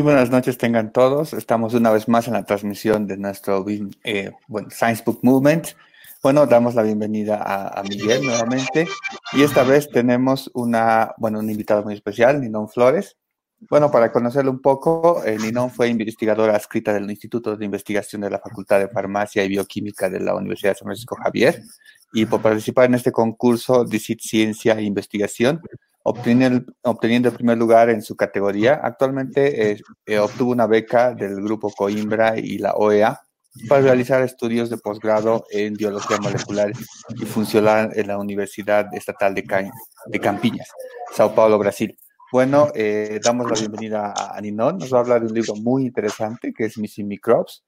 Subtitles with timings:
[0.00, 1.34] Muy buenas noches tengan todos.
[1.34, 3.66] Estamos una vez más en la transmisión de nuestro
[4.02, 5.66] eh, bueno, Science Book Movement.
[6.22, 8.88] Bueno, damos la bienvenida a, Miguel nuevamente
[9.34, 13.18] y esta vez tenemos una, bueno, un invitado muy especial, Ninón Flores.
[13.68, 18.30] Bueno, para conocerlo un poco, eh, Ninón fue investigadora adscrita del Instituto de Investigación de
[18.30, 21.60] la Facultad de Farmacia y Bioquímica de la Universidad de San Francisco Javier
[22.14, 25.60] y por participar en este concurso de Ciencia e Investigación
[26.10, 28.80] obteniendo, obteniendo el primer lugar en su categoría.
[28.82, 33.20] Actualmente eh, eh, obtuvo una beca del grupo Coimbra y la OEA
[33.68, 36.72] para realizar estudios de posgrado en biología molecular
[37.16, 39.70] y funcional en la Universidad Estatal de,
[40.06, 40.68] de Campiñas,
[41.14, 41.96] Sao Paulo, Brasil.
[42.32, 44.78] Bueno, eh, damos la bienvenida a Ninon.
[44.78, 47.64] Nos va a hablar de un libro muy interesante que es Missing Microbes,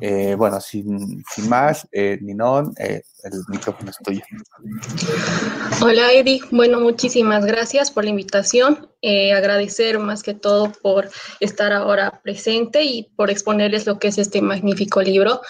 [0.00, 4.22] eh, bueno, sin, más, eh, Ninón, eh, el micrófono es tuyo.
[5.80, 6.40] Hola, Eddie.
[6.50, 8.90] Bueno, muchísimas gracias por la invitación.
[9.02, 11.08] Eh, agradecer más que todo por
[11.40, 15.40] estar ahora presente y por exponerles lo que es este magnífico libro.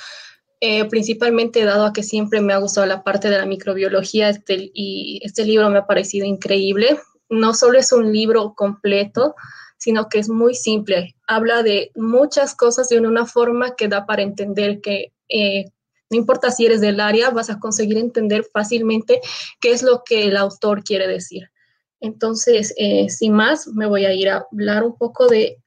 [0.89, 5.21] principalmente dado a que siempre me ha gustado la parte de la microbiología este, y
[5.23, 6.99] este libro me ha parecido increíble.
[7.29, 9.35] No solo es un libro completo,
[9.79, 11.15] sino que es muy simple.
[11.27, 15.67] Habla de muchas cosas de una forma que da para entender que eh,
[16.11, 19.21] no importa si eres del área, vas a conseguir entender fácilmente
[19.61, 21.51] qué es lo que el autor quiere decir.
[22.01, 25.63] Entonces, eh, sin más, me voy a ir a hablar un poco de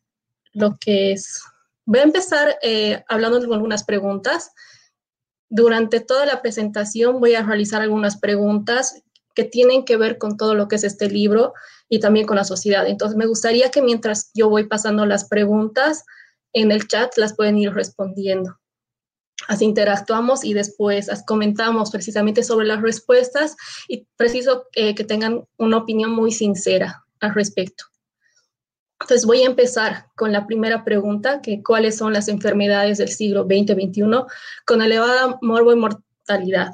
[0.53, 1.41] lo que es.
[1.85, 4.51] Voy a empezar eh, hablando de algunas preguntas.
[5.49, 9.01] Durante toda la presentación voy a realizar algunas preguntas
[9.33, 11.53] que tienen que ver con todo lo que es este libro
[11.89, 12.87] y también con la sociedad.
[12.87, 16.03] Entonces, me gustaría que mientras yo voy pasando las preguntas
[16.53, 18.57] en el chat, las pueden ir respondiendo.
[19.47, 23.55] Así interactuamos y después comentamos precisamente sobre las respuestas
[23.87, 27.85] y preciso eh, que tengan una opinión muy sincera al respecto.
[28.99, 33.43] Entonces voy a empezar con la primera pregunta, que cuáles son las enfermedades del siglo
[33.43, 34.25] XX-XXI
[34.65, 36.73] con elevada morbo y mortalidad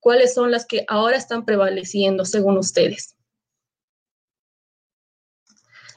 [0.00, 3.16] cuáles son las que ahora están prevaleciendo según ustedes.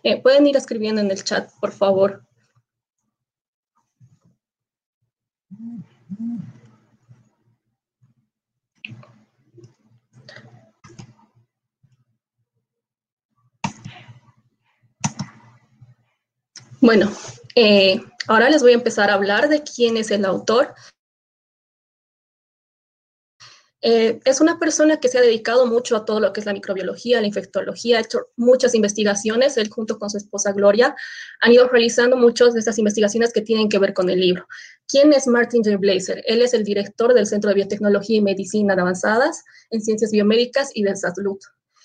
[0.03, 2.23] Eh, pueden ir escribiendo en el chat, por favor.
[16.79, 17.11] Bueno,
[17.55, 20.73] eh, ahora les voy a empezar a hablar de quién es el autor
[23.81, 26.53] eh, es una persona que se ha dedicado mucho a todo lo que es la
[26.53, 30.95] microbiología, la infectología, ha hecho muchas investigaciones, él junto con su esposa Gloria
[31.39, 34.47] han ido realizando muchas de estas investigaciones que tienen que ver con el libro.
[34.87, 35.77] ¿Quién es Martin J.
[35.77, 36.23] Blazer?
[36.27, 40.83] Él es el director del Centro de Biotecnología y Medicina Avanzadas en Ciencias Biomédicas y
[40.83, 41.39] del Salud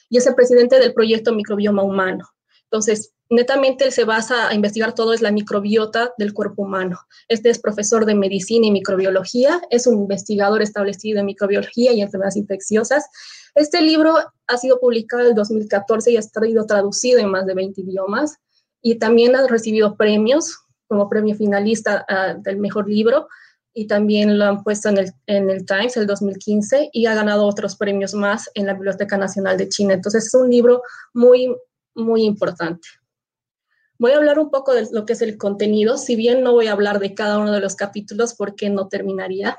[0.08, 2.28] y es el presidente del proyecto Microbioma Humano.
[2.64, 7.00] Entonces, netamente él se basa a investigar todo es la microbiota del cuerpo humano.
[7.28, 12.36] Este es profesor de medicina y microbiología, es un investigador establecido en microbiología y enfermedades
[12.36, 13.06] infecciosas.
[13.54, 14.16] Este libro
[14.46, 18.36] ha sido publicado en el 2014 y ha sido traducido en más de 20 idiomas
[18.82, 23.28] y también ha recibido premios como premio finalista ah, del mejor libro
[23.74, 27.46] y también lo han puesto en el, en el Times el 2015 y ha ganado
[27.46, 29.94] otros premios más en la Biblioteca Nacional de China.
[29.94, 30.82] Entonces es un libro
[31.12, 31.54] muy,
[31.94, 32.88] muy importante.
[33.98, 36.66] Voy a hablar un poco de lo que es el contenido, si bien no voy
[36.66, 39.56] a hablar de cada uno de los capítulos porque no terminaría,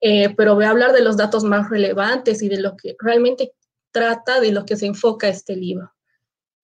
[0.00, 3.52] eh, pero voy a hablar de los datos más relevantes y de lo que realmente
[3.92, 5.92] trata, de lo que se enfoca este libro.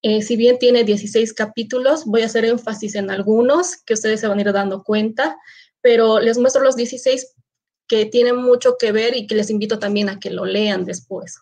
[0.02, 4.28] Eh, si bien tiene 16 capítulos, voy a hacer énfasis en algunos que ustedes se
[4.28, 5.36] van a ir dando cuenta,
[5.80, 7.34] pero les muestro los 16
[7.86, 11.40] que tienen mucho que ver y que les invito también a que lo lean después.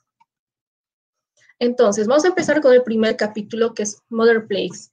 [1.59, 4.91] Entonces, vamos a empezar con el primer capítulo que es Mother Plagues.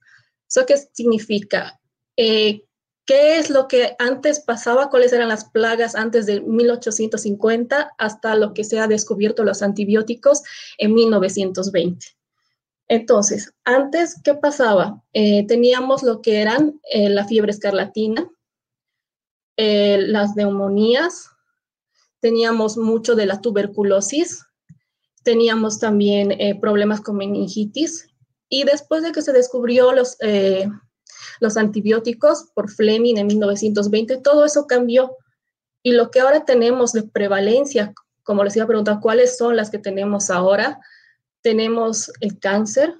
[0.48, 1.80] ¿Eso qué significa?
[2.16, 2.62] Eh,
[3.04, 4.90] ¿Qué es lo que antes pasaba?
[4.90, 10.42] ¿Cuáles eran las plagas antes de 1850 hasta lo que se ha descubierto los antibióticos
[10.78, 12.06] en 1920?
[12.88, 15.02] Entonces, antes, ¿qué pasaba?
[15.12, 18.28] Eh, teníamos lo que eran eh, la fiebre escarlatina,
[19.58, 21.30] las neumonías,
[22.20, 24.44] teníamos mucho de la tuberculosis,
[25.22, 28.10] teníamos también problemas con meningitis
[28.48, 30.68] y después de que se descubrió los, eh,
[31.40, 35.16] los antibióticos por Fleming en 1920, todo eso cambió.
[35.82, 39.70] Y lo que ahora tenemos de prevalencia, como les iba a preguntar, ¿cuáles son las
[39.70, 40.80] que tenemos ahora?
[41.42, 42.94] Tenemos el cáncer,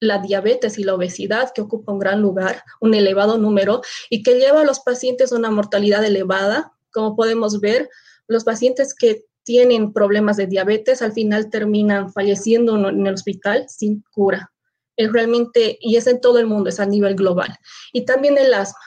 [0.00, 4.38] la diabetes y la obesidad, que ocupa un gran lugar, un elevado número, y que
[4.38, 6.72] lleva a los pacientes a una mortalidad elevada.
[6.92, 7.88] Como podemos ver,
[8.26, 14.04] los pacientes que tienen problemas de diabetes, al final terminan falleciendo en el hospital sin
[14.12, 14.52] cura.
[14.96, 17.58] es realmente, y es en todo el mundo, es a nivel global.
[17.92, 18.78] Y también el asma.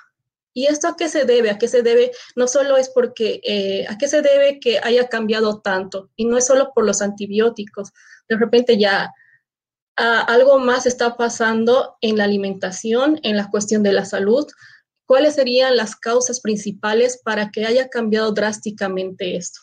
[0.54, 1.50] ¿Y esto a qué se debe?
[1.50, 2.12] ¿A qué se debe?
[2.38, 6.12] No solo es porque, eh, ¿a qué se debe que haya cambiado tanto?
[6.15, 7.92] Y no es solo por los antibióticos.
[8.30, 9.12] De repente ya
[9.98, 14.48] algo más está pasando en la alimentación, en la cuestión de la salud.
[15.07, 19.60] ¿Cuáles serían las causas principales para que haya cambiado drásticamente esto?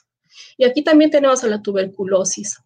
[0.60, 2.58] Y aquí también tenemos a la tuberculosis.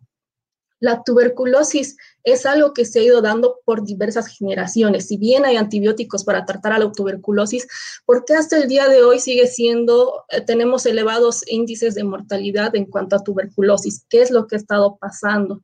[0.81, 5.07] La tuberculosis es algo que se ha ido dando por diversas generaciones.
[5.07, 7.69] Si bien hay antibióticos para tratar a la tuberculosis,
[8.05, 12.75] ¿por qué hasta el día de hoy sigue siendo, eh, tenemos elevados índices de mortalidad
[12.75, 14.05] en cuanto a tuberculosis?
[14.09, 15.63] ¿Qué es lo que ha estado pasando?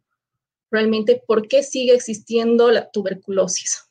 [0.71, 3.91] Realmente, ¿por qué sigue existiendo la tuberculosis?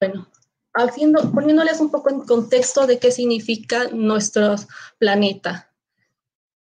[0.00, 0.28] Bueno,
[0.76, 4.56] haciendo, poniéndoles un poco en contexto de qué significa nuestro
[4.98, 5.72] planeta.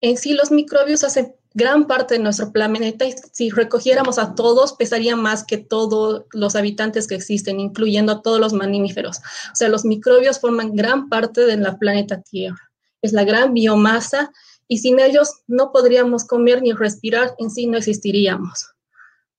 [0.02, 4.74] En sí, los microbios hacen gran parte de nuestro planeta y si recogiéramos a todos,
[4.74, 9.18] pesaría más que todos los habitantes que existen, incluyendo a todos los mamíferos.
[9.52, 12.72] O sea, los microbios forman gran parte de la planeta Tierra.
[13.02, 14.32] Es la gran biomasa
[14.68, 18.74] y sin ellos no podríamos comer ni respirar, en sí no existiríamos.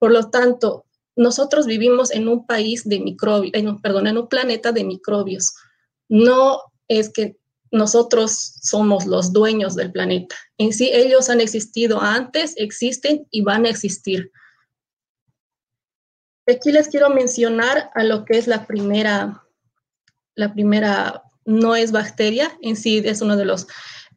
[0.01, 0.87] Por lo tanto,
[1.19, 5.53] nosotros vivimos en un país de microbios, perdón, en un planeta de microbios.
[6.09, 7.37] No es que
[7.73, 10.37] nosotros somos los dueños del planeta.
[10.59, 14.31] En sí, ellos han existido antes, existen y van a existir.
[16.47, 19.45] Aquí les quiero mencionar a lo que es la primera,
[20.37, 23.67] la primera no es bacteria, en sí es uno de los,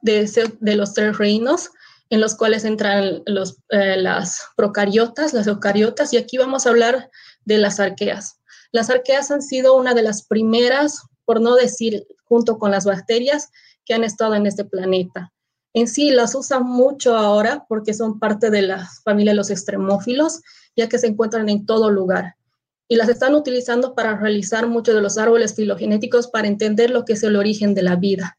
[0.01, 1.71] de, los tres reinos
[2.11, 7.09] en los cuales entran los, eh, las procariotas, las eucariotas, y aquí vamos a hablar
[7.45, 8.37] de las arqueas.
[8.73, 13.49] Las arqueas han sido una de las primeras, por no decir junto con las bacterias,
[13.85, 15.31] que han estado en este planeta.
[15.73, 20.41] En sí las usan mucho ahora porque son parte de la familia de los extremófilos,
[20.75, 22.35] ya que se encuentran en todo lugar.
[22.89, 27.13] Y las están utilizando para realizar muchos de los árboles filogenéticos para entender lo que
[27.13, 28.37] es el origen de la vida.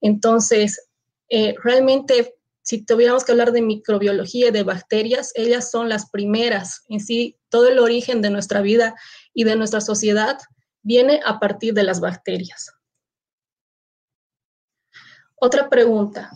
[0.00, 0.88] Entonces,
[1.28, 2.36] eh, realmente
[2.70, 6.84] si tuviéramos que hablar de microbiología y de bacterias, ellas son las primeras.
[6.88, 8.94] En sí, todo el origen de nuestra vida
[9.34, 10.38] y de nuestra sociedad
[10.80, 12.72] viene a partir de las bacterias.
[15.34, 16.30] Otra pregunta.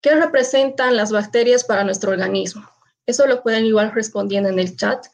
[0.00, 2.66] ¿Qué representan las bacterias para nuestro organismo?
[3.04, 5.04] Eso lo pueden igual respondiendo en el chat.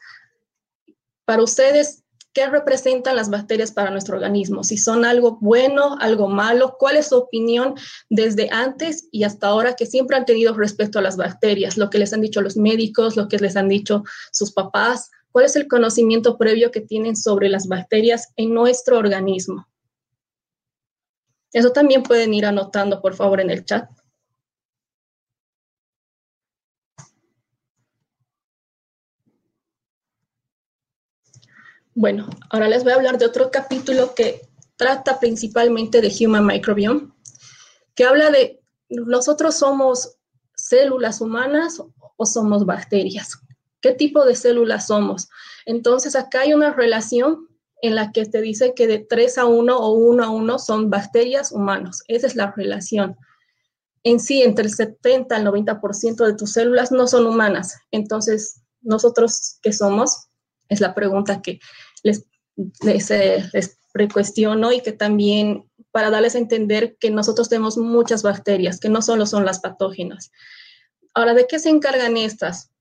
[1.25, 2.00] Para ustedes,
[2.33, 4.63] ¿Qué representan las bacterias para nuestro organismo?
[4.63, 7.75] Si son algo bueno, algo malo, ¿cuál es su opinión
[8.09, 11.77] desde antes y hasta ahora que siempre han tenido respecto a las bacterias?
[11.77, 15.43] Lo que les han dicho los médicos, lo que les han dicho sus papás, ¿cuál
[15.43, 19.67] es el conocimiento previo que tienen sobre las bacterias en nuestro organismo?
[21.51, 23.89] Eso también pueden ir anotando, por favor, en el chat.
[31.93, 37.11] Bueno, ahora les voy a hablar de otro capítulo que trata principalmente de Human Microbiome,
[37.95, 40.17] que habla de nosotros somos
[40.55, 41.81] células humanas
[42.17, 43.37] o somos bacterias.
[43.81, 45.29] ¿Qué tipo de células somos?
[45.65, 47.49] Entonces, acá hay una relación
[47.81, 50.89] en la que te dice que de 3 a 1 o 1 a 1 son
[50.89, 52.03] bacterias humanos.
[52.07, 53.17] Esa es la relación.
[54.03, 57.75] En sí, entre el 70 al 90% de tus células no son humanas.
[57.91, 60.30] Entonces, nosotros, ¿qué somos?
[60.71, 61.59] Es la pregunta que
[62.01, 62.25] les,
[62.81, 63.43] les, eh,
[63.93, 69.01] precuestiono y que también para darles a entender que nosotros tenemos muchas bacterias, que no
[69.01, 70.31] solo son las patógenas.
[71.13, 72.71] Ahora, ¿de qué se encargan estas?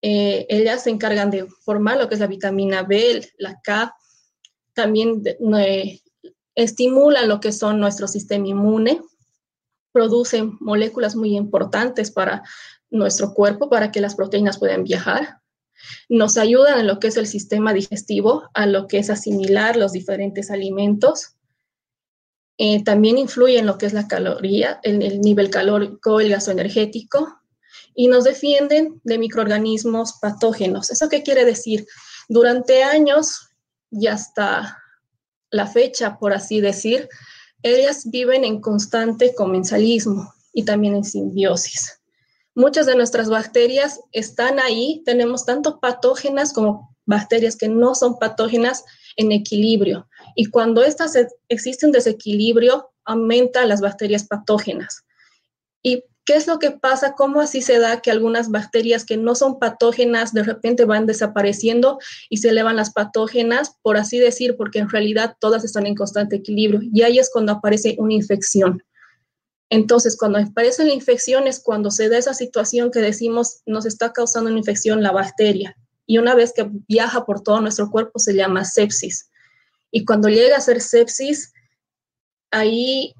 [0.00, 3.94] Eh, ellas se encargan de formar lo que es la vitamina B, la K,
[4.72, 5.22] también
[6.54, 9.02] estimulan lo que son nuestro sistema inmune,
[9.92, 12.42] producen moléculas muy importantes para
[12.88, 15.40] nuestro cuerpo para que las proteínas puedan viajar.
[16.08, 19.92] Nos ayudan en lo que es el sistema digestivo, a lo que es asimilar los
[19.92, 21.34] diferentes alimentos.
[22.58, 26.50] Eh, también influye en lo que es la caloría, el, el nivel calórico, el gaso
[26.50, 27.38] energético,
[27.94, 30.90] y nos defienden de microorganismos patógenos.
[30.90, 31.86] ¿Eso qué quiere decir?
[32.28, 33.50] Durante años
[33.90, 34.78] y hasta
[35.50, 37.08] la fecha, por así decir,
[37.62, 41.97] ellas viven en constante comensalismo y también en simbiosis.
[42.58, 48.84] Muchas de nuestras bacterias están ahí, tenemos tanto patógenas como bacterias que no son patógenas
[49.16, 50.08] en equilibrio.
[50.34, 51.16] Y cuando estas
[51.48, 55.04] existe un desequilibrio, aumenta las bacterias patógenas.
[55.84, 57.14] ¿Y qué es lo que pasa?
[57.14, 62.00] ¿Cómo así se da que algunas bacterias que no son patógenas de repente van desapareciendo
[62.28, 66.34] y se elevan las patógenas, por así decir, porque en realidad todas están en constante
[66.34, 66.80] equilibrio?
[66.92, 68.82] Y ahí es cuando aparece una infección.
[69.70, 74.12] Entonces, cuando aparece la infección es cuando se da esa situación que decimos nos está
[74.12, 75.76] causando una infección la bacteria.
[76.06, 79.30] Y una vez que viaja por todo nuestro cuerpo se llama sepsis.
[79.90, 81.52] Y cuando llega a ser sepsis,
[82.50, 83.14] ahí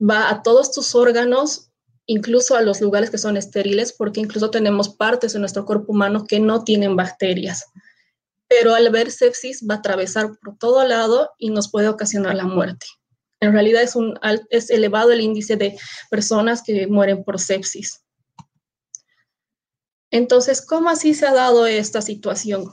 [0.00, 1.70] va a todos tus órganos,
[2.06, 6.26] incluso a los lugares que son estériles, porque incluso tenemos partes de nuestro cuerpo humano
[6.26, 7.64] que no tienen bacterias.
[8.48, 12.44] Pero al ver sepsis va a atravesar por todo lado y nos puede ocasionar la
[12.44, 12.86] muerte.
[13.42, 13.82] En realidad
[14.50, 15.76] es, elevado el índice de
[16.08, 18.04] personas que mueren por sepsis.
[20.12, 22.70] Entonces, ¿cómo así se ha dado esta situación?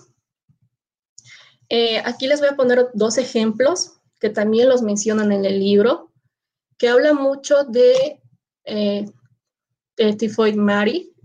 [1.69, 6.11] Eh, aquí les voy a poner dos ejemplos que también los mencionan en el libro,
[6.77, 8.21] que habla mucho de,
[8.65, 9.05] eh,
[10.19, 11.15] Tifoid Mary,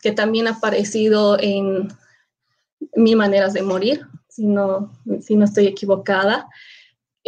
[0.00, 1.88] que también ha aparecido en
[2.94, 6.48] Mil Maneras de Morir, si no, si no estoy equivocada,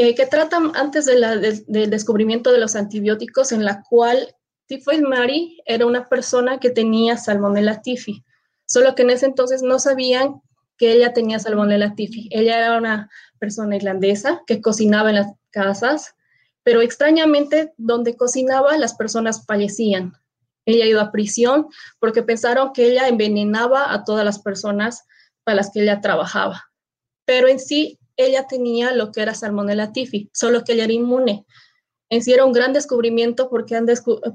[0.00, 4.33] eh, que tratan antes del descubrimiento de los antibióticos, en la cual
[4.67, 8.25] Tifoid Mary era una persona que tenía Salmonella tifi,
[8.64, 10.40] solo que en ese entonces no sabían
[10.76, 12.28] que ella tenía Salmonella tifi.
[12.31, 16.14] Ella era una persona irlandesa que cocinaba en las casas,
[16.62, 20.12] pero extrañamente donde cocinaba las personas fallecían.
[20.64, 21.67] Ella ido a prisión
[21.99, 25.02] porque pensaron que ella envenenaba a todas las personas
[25.43, 26.71] para las que ella trabajaba.
[27.25, 31.47] Pero en sí, ella tenía lo que era Salmonella tifi, solo que ella era inmune.
[32.11, 33.81] En era un gran descubrimiento porque,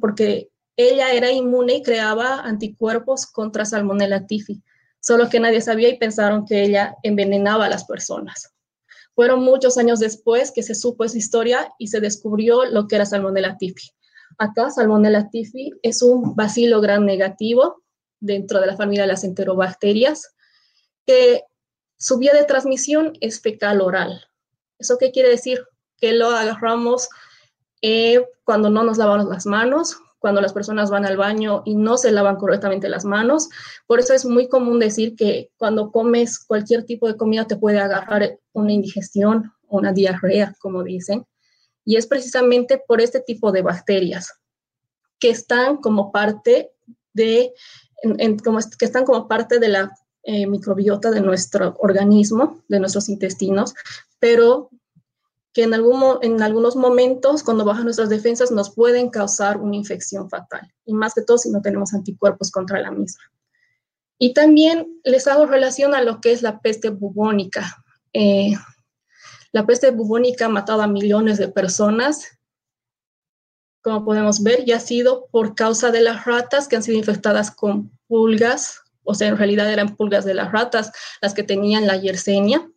[0.01, 4.63] porque ella era inmune y creaba anticuerpos contra Salmonella tifi
[5.03, 8.53] solo que nadie sabía y pensaron que ella envenenaba a las personas.
[9.13, 13.05] Fueron muchos años después que se supo esa historia y se descubrió lo que era
[13.05, 13.91] Salmonella tifi.
[14.37, 17.83] Acá, Salmonella tifi es un bacilo gran negativo
[18.21, 20.33] dentro de la familia de las enterobacterias,
[21.05, 21.43] que
[22.03, 24.25] su vía de transmisión es fecal oral.
[24.77, 25.63] ¿Eso qué quiere decir?
[25.97, 27.07] Que lo agarramos
[27.81, 31.95] eh, cuando no nos lavamos las manos, cuando las personas van al baño y no
[31.95, 33.47] se lavan correctamente las manos.
[33.87, 37.79] Por eso es muy común decir que cuando comes cualquier tipo de comida te puede
[37.79, 41.25] agarrar una indigestión una diarrea, como dicen.
[41.85, 44.33] Y es precisamente por este tipo de bacterias
[45.19, 46.73] que están como parte
[47.13, 47.53] de,
[48.03, 49.91] que están como parte de la
[50.23, 53.73] eh, microbiota de nuestro organismo, de nuestros intestinos,
[54.19, 54.69] pero
[55.53, 60.29] que en, algún, en algunos momentos, cuando bajan nuestras defensas, nos pueden causar una infección
[60.29, 63.23] fatal, y más que todo si no tenemos anticuerpos contra la misma.
[64.17, 67.83] Y también les hago relación a lo que es la peste bubónica.
[68.13, 68.53] Eh,
[69.51, 72.39] la peste bubónica ha matado a millones de personas.
[73.81, 77.51] Como podemos ver, ya ha sido por causa de las ratas que han sido infectadas
[77.51, 80.91] con pulgas, o sea, en realidad eran pulgas de las ratas
[81.21, 82.67] las que tenían la yersenia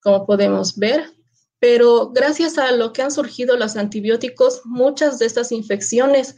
[0.00, 1.12] como podemos ver.
[1.58, 6.34] Pero gracias a lo que han surgido los antibióticos, muchas de estas infecciones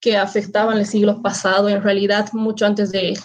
[0.00, 3.18] que afectaban el siglo pasado, en realidad mucho antes de,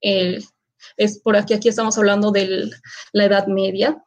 [0.00, 2.70] es por aquí, aquí estamos hablando de
[3.12, 4.04] la Edad Media,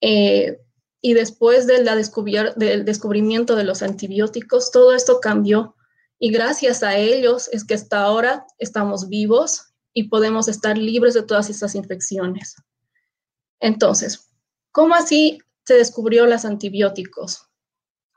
[0.00, 0.58] eh,
[1.00, 5.76] y después de la del descubrimiento de los antibióticos, todo esto cambió
[6.18, 11.22] y gracias a ellos es que hasta ahora estamos vivos y podemos estar libres de
[11.22, 12.56] todas estas infecciones.
[13.60, 14.28] Entonces,
[14.72, 17.48] ¿cómo así se descubrió los antibióticos?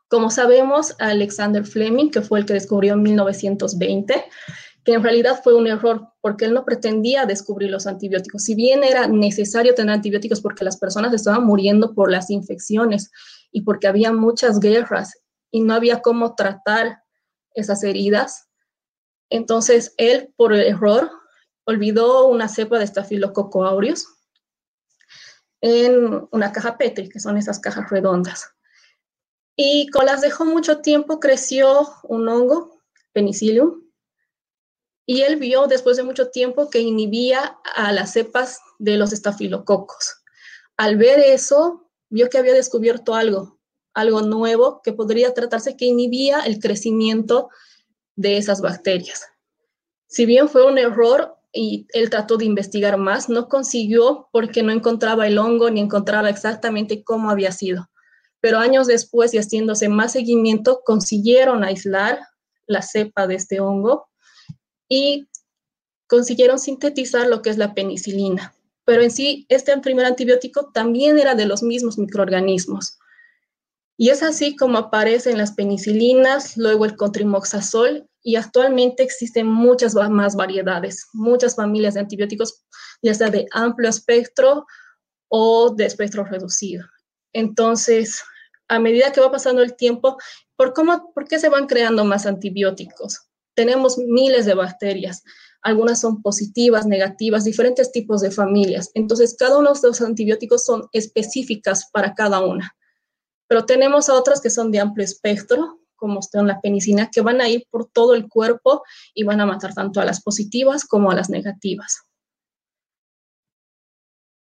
[0.07, 4.25] Como sabemos, Alexander Fleming, que fue el que descubrió en 1920,
[4.83, 8.43] que en realidad fue un error porque él no pretendía descubrir los antibióticos.
[8.43, 13.11] Si bien era necesario tener antibióticos porque las personas estaban muriendo por las infecciones
[13.51, 17.00] y porque había muchas guerras y no había cómo tratar
[17.53, 18.49] esas heridas,
[19.29, 21.11] entonces él por error
[21.65, 24.07] olvidó una cepa de Staphylococcus aureus,
[25.61, 28.49] en una caja Petri, que son esas cajas redondas.
[29.55, 32.81] Y con las dejó mucho tiempo, creció un hongo,
[33.13, 33.81] penicillium,
[35.05, 40.23] y él vio después de mucho tiempo que inhibía a las cepas de los estafilococos.
[40.77, 43.59] Al ver eso, vio que había descubierto algo,
[43.93, 47.49] algo nuevo que podría tratarse que inhibía el crecimiento
[48.15, 49.25] de esas bacterias.
[50.07, 54.71] Si bien fue un error, y él trató de investigar más, no consiguió porque no
[54.71, 57.89] encontraba el hongo ni encontraba exactamente cómo había sido.
[58.39, 62.19] Pero años después y haciéndose más seguimiento, consiguieron aislar
[62.67, 64.07] la cepa de este hongo
[64.87, 65.27] y
[66.07, 68.53] consiguieron sintetizar lo que es la penicilina.
[68.85, 72.97] Pero en sí, este primer antibiótico también era de los mismos microorganismos.
[74.01, 80.35] Y es así como aparecen las penicilinas, luego el contrimoxazol y actualmente existen muchas más
[80.35, 82.65] variedades, muchas familias de antibióticos,
[83.03, 84.65] ya sea de amplio espectro
[85.27, 86.83] o de espectro reducido.
[87.31, 88.23] Entonces,
[88.69, 90.17] a medida que va pasando el tiempo,
[90.55, 93.19] ¿por, cómo, ¿por qué se van creando más antibióticos?
[93.53, 95.21] Tenemos miles de bacterias.
[95.61, 98.89] Algunas son positivas, negativas, diferentes tipos de familias.
[98.95, 102.75] Entonces, cada uno de los antibióticos son específicas para cada una.
[103.51, 107.41] Pero tenemos a otras que son de amplio espectro, como en la penicilina, que van
[107.41, 108.81] a ir por todo el cuerpo
[109.13, 111.99] y van a matar tanto a las positivas como a las negativas.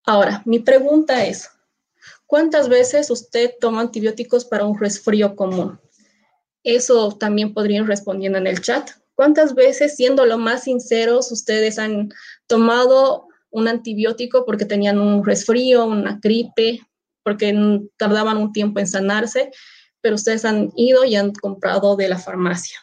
[0.05, 1.49] Ahora, mi pregunta es,
[2.27, 5.79] ¿cuántas veces usted toma antibióticos para un resfrío común?
[6.65, 8.91] Eso también podrían respondiendo en el chat.
[9.15, 12.13] ¿Cuántas veces, siendo lo más sinceros, ustedes han
[12.49, 16.81] tomado un antibiótico porque tenían un resfrío, una gripe,
[17.26, 17.52] porque
[17.97, 19.50] tardaban un tiempo en sanarse
[20.06, 22.78] pero ustedes han ido y han comprado de la farmacia.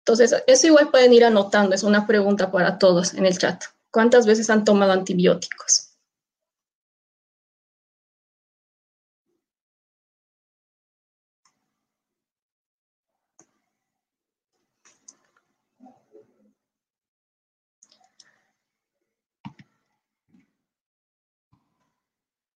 [0.00, 3.62] Entonces, eso igual pueden ir anotando, es una pregunta para todos en el chat.
[3.92, 5.85] ¿Cuántas veces han tomado antibióticos?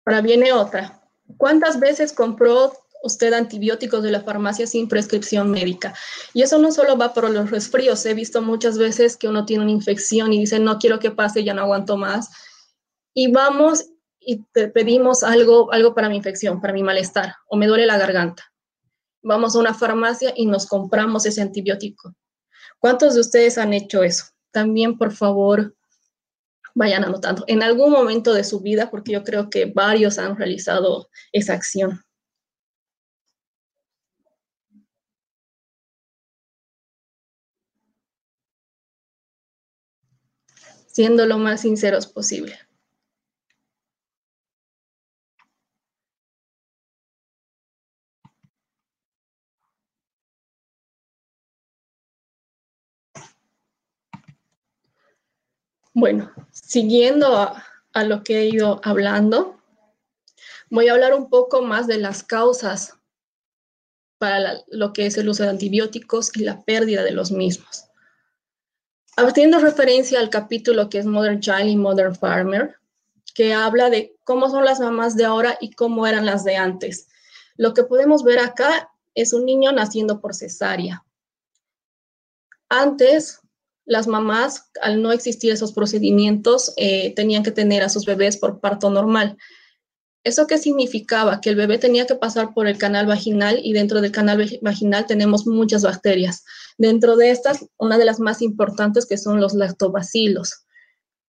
[0.06, 1.02] Ahora viene otra.
[1.38, 5.94] ¿Cuántas veces compró usted antibióticos de la farmacia sin prescripción médica?
[6.34, 8.06] Y eso no solo va por los resfríos.
[8.06, 11.44] He visto muchas veces que uno tiene una infección y dice, no quiero que pase,
[11.44, 12.30] ya no aguanto más.
[13.14, 13.86] Y vamos
[14.20, 17.98] y te pedimos algo, algo para mi infección, para mi malestar, o me duele la
[17.98, 18.44] garganta.
[19.22, 22.14] Vamos a una farmacia y nos compramos ese antibiótico.
[22.80, 24.26] ¿Cuántos de ustedes han hecho eso?
[24.52, 25.76] También, por favor,
[26.76, 31.10] vayan anotando en algún momento de su vida, porque yo creo que varios han realizado
[31.32, 32.02] esa acción.
[40.88, 42.69] Siendo lo más sinceros posible.
[56.00, 59.62] Bueno, siguiendo a, lo que he ido hablando,
[60.70, 62.98] voy a hablar un poco más de las causas
[64.18, 67.90] para lo que es el uso de antibióticos y la pérdida de los mismos.
[69.18, 72.78] Haciendo referencia al capítulo que es Modern Child y Modern Farmer,
[73.36, 77.10] que habla de cómo son las mamás de ahora y cómo eran las de antes.
[77.58, 81.04] Lo que podemos ver acá es un niño naciendo por cesárea.
[82.70, 83.42] Antes,
[83.90, 88.60] las mamás, al no existir esos procedimientos, eh, tenían que tener a sus bebés por
[88.60, 89.36] parto normal.
[90.24, 91.42] ¿Eso qué significaba?
[91.42, 95.08] Que el bebé tenía que pasar por el canal vaginal y dentro del canal vaginal
[95.08, 96.46] tenemos muchas bacterias.
[96.78, 100.66] Dentro de estas, una de las más importantes que son los lactobacilos.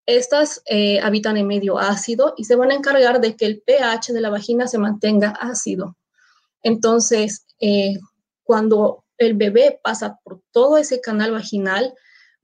[0.04, 4.12] Estas eh, habitan en medio ácido y se van a encargar de que el pH
[4.12, 5.96] de la vagina se mantenga ácido.
[6.62, 7.94] Entonces, eh,
[8.42, 11.94] cuando el bebé pasa por todo ese canal vaginal,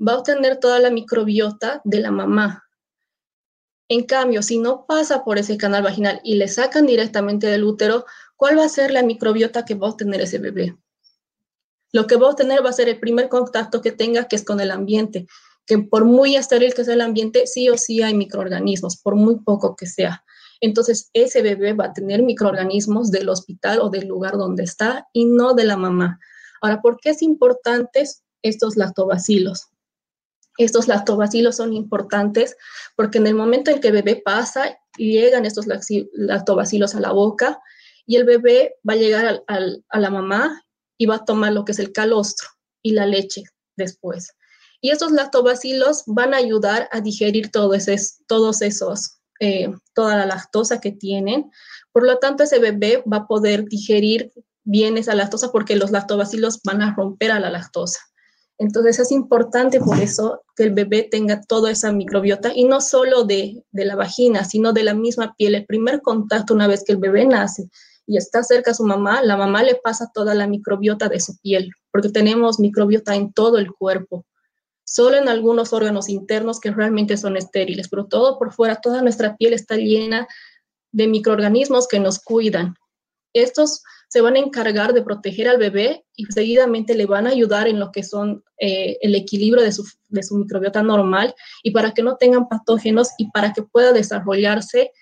[0.00, 2.64] va a obtener toda la microbiota de la mamá.
[3.88, 8.04] En cambio, si no pasa por ese canal vaginal y le sacan directamente del útero,
[8.36, 10.76] ¿cuál va a ser la microbiota que va a obtener ese bebé?
[11.92, 14.44] Lo que va a obtener va a ser el primer contacto que tenga, que es
[14.44, 15.26] con el ambiente,
[15.66, 19.38] que por muy estéril que sea el ambiente, sí o sí hay microorganismos, por muy
[19.40, 20.24] poco que sea.
[20.60, 25.26] Entonces, ese bebé va a tener microorganismos del hospital o del lugar donde está y
[25.26, 26.18] no de la mamá.
[26.60, 28.04] Ahora, ¿por qué es importante
[28.42, 29.68] estos lactobacilos?
[30.58, 32.56] Estos lactobacilos son importantes
[32.96, 37.60] porque en el momento en que el bebé pasa, llegan estos lactobacilos a la boca
[38.06, 40.62] y el bebé va a llegar a la mamá
[40.98, 42.48] y va a tomar lo que es el calostro
[42.82, 43.42] y la leche
[43.76, 44.32] después.
[44.80, 50.92] Y estos lactobacilos van a ayudar a digerir todos esos, eh, toda la lactosa que
[50.92, 51.50] tienen.
[51.92, 54.32] Por lo tanto, ese bebé va a poder digerir
[54.64, 58.00] bien esa lactosa porque los lactobacilos van a romper a la lactosa.
[58.58, 63.24] Entonces es importante por eso que el bebé tenga toda esa microbiota y no solo
[63.24, 65.54] de, la vagina, sino de la misma piel.
[65.54, 67.68] El primer contacto una vez que el bebé nace
[68.06, 71.36] y está cerca a su mamá, la mamá le pasa toda la microbiota de su
[71.38, 74.24] piel, porque tenemos microbiota en todo el cuerpo.
[74.84, 79.36] Solo en algunos órganos internos que realmente son estériles, pero todo por fuera, toda nuestra
[79.36, 80.26] piel está llena
[80.92, 82.74] de microorganismos que nos cuidan.
[83.34, 87.66] Estos se van a encargar de proteger al bebé y seguidamente le van a ayudar
[87.68, 91.92] en lo que son eh, el equilibrio de su, de su microbiota normal y para
[91.92, 94.92] que no tengan patógenos y para que pueda desarrollarse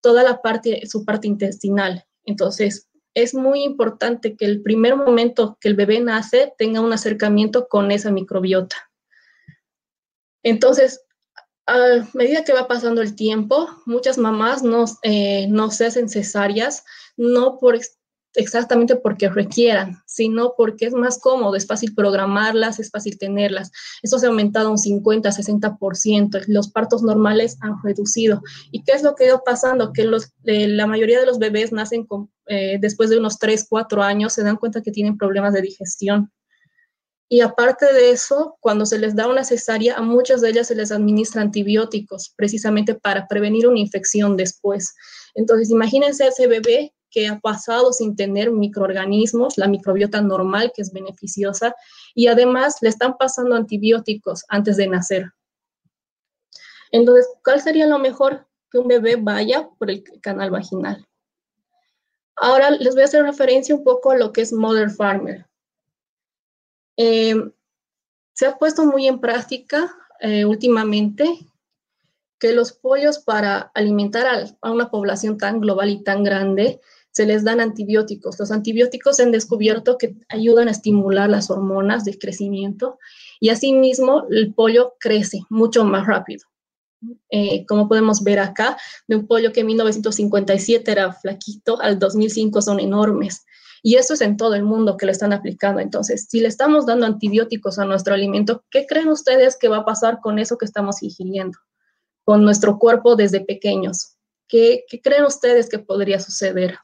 [0.00, 2.04] toda la parte, su parte intestinal.
[2.24, 7.68] Entonces, es muy importante que el primer momento que el bebé nace tenga un acercamiento
[7.68, 8.76] con esa microbiota.
[10.42, 11.02] Entonces,
[11.66, 16.84] a medida que va pasando el tiempo, muchas mamás no, eh, no se hacen cesáreas,
[17.16, 17.78] no por
[18.34, 23.70] exactamente porque requieran, sino porque es más cómodo, es fácil programarlas, es fácil tenerlas.
[24.02, 28.42] Eso se ha aumentado un 50, 60%, los partos normales han reducido.
[28.70, 29.92] ¿Y qué es lo que ha ido pasando?
[29.92, 30.08] Que
[30.44, 34.32] eh, la mayoría de los bebés nacen con, eh, después de unos 3, 4 años,
[34.32, 36.30] se dan cuenta que tienen problemas de digestión.
[37.32, 40.74] Y aparte de eso, cuando se les da una cesárea, a muchas de ellas se
[40.74, 44.96] les administra antibióticos, precisamente para prevenir una infección después.
[45.36, 50.92] Entonces, imagínense ese bebé que ha pasado sin tener microorganismos, la microbiota normal que es
[50.92, 51.74] beneficiosa,
[52.14, 55.32] y además le están pasando antibióticos antes de nacer.
[56.92, 58.46] Entonces, ¿cuál sería lo mejor?
[58.70, 61.06] Que un bebé vaya por el canal vaginal.
[62.36, 65.46] Ahora les voy a hacer referencia un poco a lo que es Mother Farmer.
[66.96, 67.34] Eh,
[68.32, 71.38] se ha puesto muy en práctica eh, últimamente
[72.38, 74.26] que los pollos para alimentar
[74.62, 76.80] a, una población tan global y tan grande
[77.12, 78.38] se les dan antibióticos.
[78.38, 82.98] Los antibióticos se han descubierto que ayudan a estimular las hormonas de crecimiento
[83.40, 86.46] y asimismo el pollo crece mucho más rápido.
[87.30, 88.76] Eh, como podemos ver acá,
[89.08, 93.44] de un pollo que en 1957 era flaquito, al 2005 son enormes.
[93.82, 95.80] Y eso es en todo el mundo que lo están aplicando.
[95.80, 99.84] Entonces, si le estamos dando antibióticos a nuestro alimento, ¿qué creen ustedes que va a
[99.86, 101.58] pasar con eso que estamos ingiriendo?
[102.24, 104.16] Con nuestro cuerpo desde pequeños.
[104.46, 106.78] ¿Qué, qué creen ustedes que podría suceder?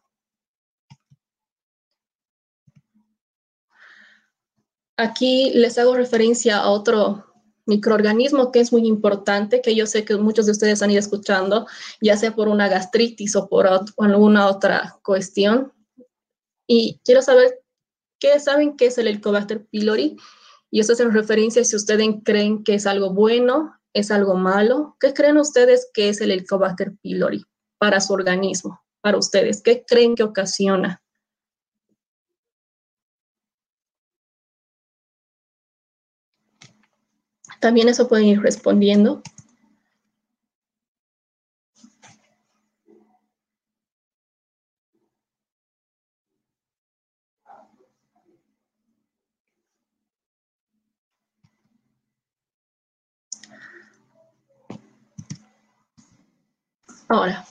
[4.96, 7.26] Aquí les hago referencia a otro
[7.66, 11.66] microorganismo que es muy importante, que yo sé que muchos de ustedes han ido escuchando,
[12.00, 15.72] ya sea por una gastritis o por alguna otra cuestión.
[16.66, 17.60] Y quiero saber,
[18.18, 20.16] ¿qué saben qué es el Helicobacter pylori?
[20.70, 24.96] Y eso es en referencia si ustedes creen que es algo bueno, es algo malo.
[25.00, 27.44] ¿Qué creen ustedes que es el Helicobacter pylori
[27.78, 29.62] para su organismo, para ustedes?
[29.62, 31.02] ¿Qué creen que ocasiona?
[37.60, 39.22] También eso pueden ir respondiendo.
[57.08, 57.46] Ahora,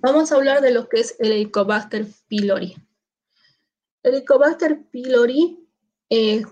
[0.00, 2.74] vamos a hablar de lo que es el Helicobacter pylori.
[4.02, 5.68] El Helicobacter pylori
[6.10, 6.42] eh,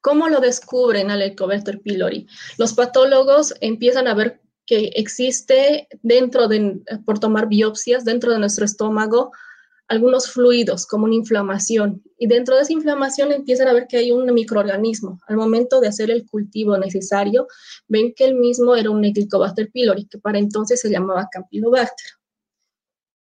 [0.00, 2.26] ¿Cómo lo descubren al Helicobacter pylori?
[2.56, 8.64] Los patólogos empiezan a ver que existe dentro de, por tomar biopsias, dentro de nuestro
[8.64, 9.32] estómago,
[9.88, 12.02] algunos fluidos como una inflamación.
[12.18, 15.18] Y dentro de esa inflamación empiezan a ver que hay un microorganismo.
[15.26, 17.48] Al momento de hacer el cultivo necesario,
[17.88, 22.17] ven que el mismo era un Helicobacter pylori, que para entonces se llamaba Campylobacter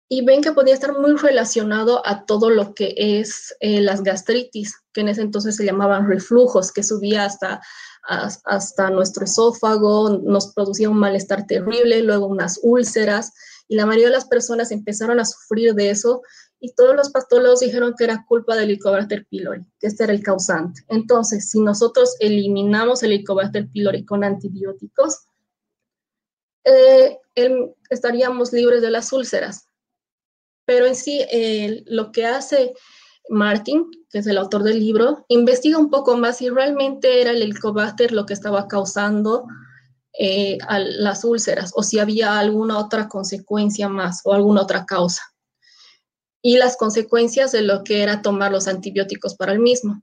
[0.09, 4.77] y ven que podía estar muy relacionado a todo lo que es eh, las gastritis,
[4.93, 7.63] que en ese entonces se llamaban reflujos, que subía hasta,
[8.45, 13.33] hasta nuestro esófago, nos producía un malestar terrible, luego unas úlceras,
[13.67, 16.21] y la mayoría de las personas empezaron a sufrir de eso,
[16.61, 20.23] y todos los patólogos dijeron que era culpa del Helicobacter pylori, que este era el
[20.23, 20.83] causante.
[20.89, 25.27] Entonces, si nosotros eliminamos el Helicobacter pylori con antibióticos,
[26.65, 27.19] eh,
[27.91, 29.69] estaríamos libres de las úlceras
[30.65, 31.25] pero en sí
[31.87, 32.75] lo que hace
[33.29, 37.43] Martin, que es el autor del libro, investiga un poco más si realmente era el
[37.43, 39.47] helicobacter lo que estaba causando
[40.17, 45.23] eh, las úlceras o si había alguna otra consecuencia más o alguna otra causa.
[46.41, 50.03] Y las consecuencias de lo que era tomar los antibióticos para el mismo.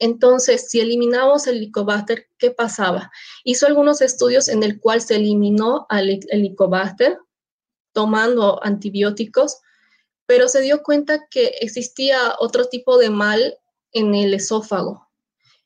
[0.00, 3.10] Entonces, si eliminamos el helicobacter, ¿qué pasaba?
[3.44, 7.18] Hizo algunos estudios en el cual se eliminó al helicobacter
[7.92, 9.58] tomando antibióticos,
[10.26, 13.58] pero se dio cuenta que existía otro tipo de mal
[13.92, 15.08] en el esófago.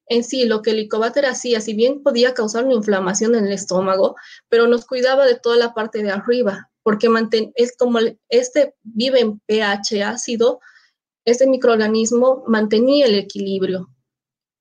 [0.09, 3.53] En sí, lo que el Helicobacter hacía, si bien podía causar una inflamación en el
[3.53, 4.15] estómago,
[4.49, 7.09] pero nos cuidaba de toda la parte de arriba, porque
[7.57, 10.61] es como este vive en pH ácido,
[11.25, 13.91] este microorganismo mantenía el equilibrio.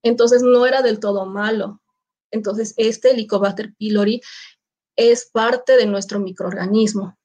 [0.01, 1.82] Entonces no era del todo malo.
[2.32, 4.21] Entonces este Helicobacter pylori
[4.95, 7.17] es parte de nuestro microorganismo.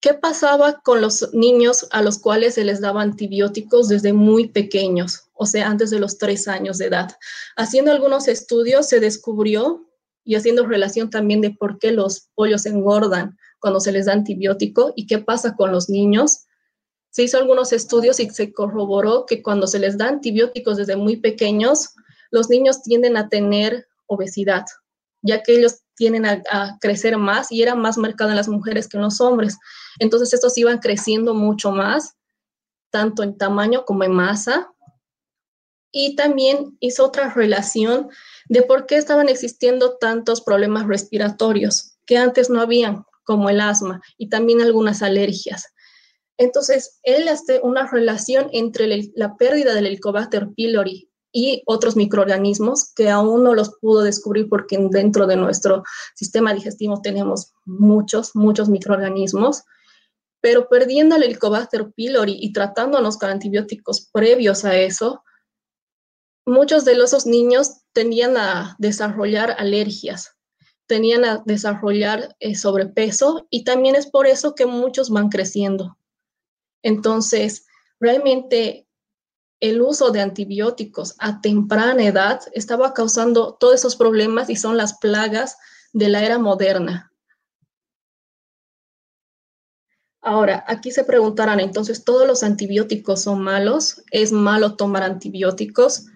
[0.00, 5.24] ¿Qué pasaba con los niños a los cuales se les daba antibióticos desde muy pequeños,
[5.34, 7.16] o sea, antes de los tres años de edad?
[7.56, 9.88] Haciendo algunos estudios se descubrió,
[10.28, 14.92] y haciendo relación también de por qué los pollos engordan cuando se les da antibiótico
[14.94, 16.44] y qué pasa con los niños,
[17.08, 21.16] se hizo algunos estudios y se corroboró que cuando se les da antibióticos desde muy
[21.16, 21.94] pequeños,
[22.30, 24.66] los niños tienden a tener obesidad,
[25.22, 28.96] ya que ellos tienen a, crecer más y era más marcada en las mujeres que
[28.96, 29.58] en los hombres.
[29.98, 32.14] Entonces estos iban creciendo mucho más,
[32.90, 34.72] tanto en tamaño como en masa.
[35.90, 38.08] Y también hizo otra relación
[38.48, 44.00] de por qué estaban existiendo tantos problemas respiratorios que antes no habían, como el asma
[44.16, 45.74] y también algunas alergias.
[46.36, 53.10] Entonces, él hace una relación entre la pérdida del Helicobacter pylori y otros microorganismos que
[53.10, 55.82] aún no los pudo descubrir porque dentro de nuestro
[56.14, 59.64] sistema digestivo tenemos muchos, muchos microorganismos,
[60.40, 65.22] pero perdiendo el Helicobacter pylori y tratándonos con antibióticos previos a eso,
[66.46, 70.34] muchos de esos niños tendían a desarrollar alergias,
[70.86, 75.98] tenían a desarrollar eh, sobrepeso y también es por eso que muchos van creciendo.
[76.82, 77.66] Entonces,
[78.00, 78.87] realmente
[79.60, 84.98] el uso de antibióticos a temprana edad estaba causando todos esos problemas y son las
[84.98, 85.56] plagas
[85.92, 87.12] de la era moderna.
[90.20, 94.02] Ahora, aquí se preguntarán, entonces, ¿todos los antibióticos son malos?
[94.10, 96.06] ¿Es malo tomar antibióticos?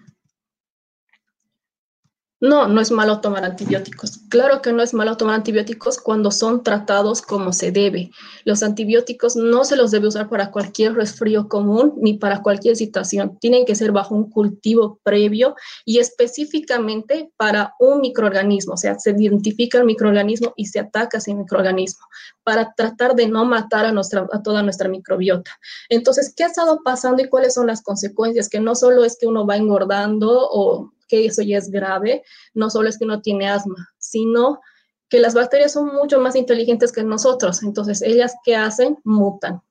[2.43, 4.19] No, no es malo tomar antibióticos.
[4.27, 8.11] Claro que no es malo tomar antibióticos cuando son tratados como se debe.
[8.43, 13.37] Los antibióticos no se los debe usar para cualquier resfrío común ni para cualquier situación.
[13.39, 18.73] Tienen que ser bajo un cultivo previo y específicamente para un microorganismo.
[18.73, 22.05] O sea, se identifica el microorganismo y se ataca ese microorganismo
[22.43, 25.51] para tratar de no matar a, nuestra, a toda nuestra microbiota.
[25.87, 28.49] Entonces, ¿qué ha estado pasando y cuáles son las consecuencias?
[28.49, 32.23] Que no solo es que uno va engordando o que eso ya es grave,
[32.55, 34.61] no solo es que uno tiene asma, sino
[35.09, 37.61] que las bacterias son mucho más inteligentes que nosotros.
[37.61, 38.97] Entonces, ellas qué hacen?
[39.03, 39.61] Mutan.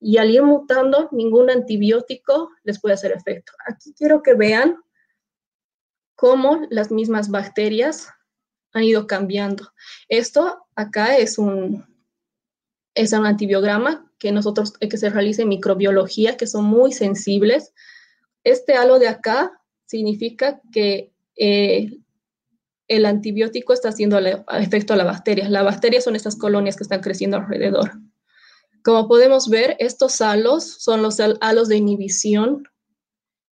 [0.00, 3.52] Y al ir mutando, ningún antibiótico les puede hacer efecto.
[3.66, 4.76] Aquí quiero que vean
[6.14, 8.08] cómo las mismas bacterias
[8.74, 9.72] han ido cambiando.
[10.10, 11.86] Esto acá es un,
[12.94, 17.72] es un antibiograma que nosotros que se realiza en microbiología, que son muy sensibles.
[18.44, 21.98] Este halo de acá significa que eh,
[22.88, 25.48] el antibiótico está haciendo efecto a la bacteria.
[25.48, 27.92] La bacteria son estas colonias que están creciendo alrededor.
[28.84, 32.68] Como podemos ver, estos halos son los halos de inhibición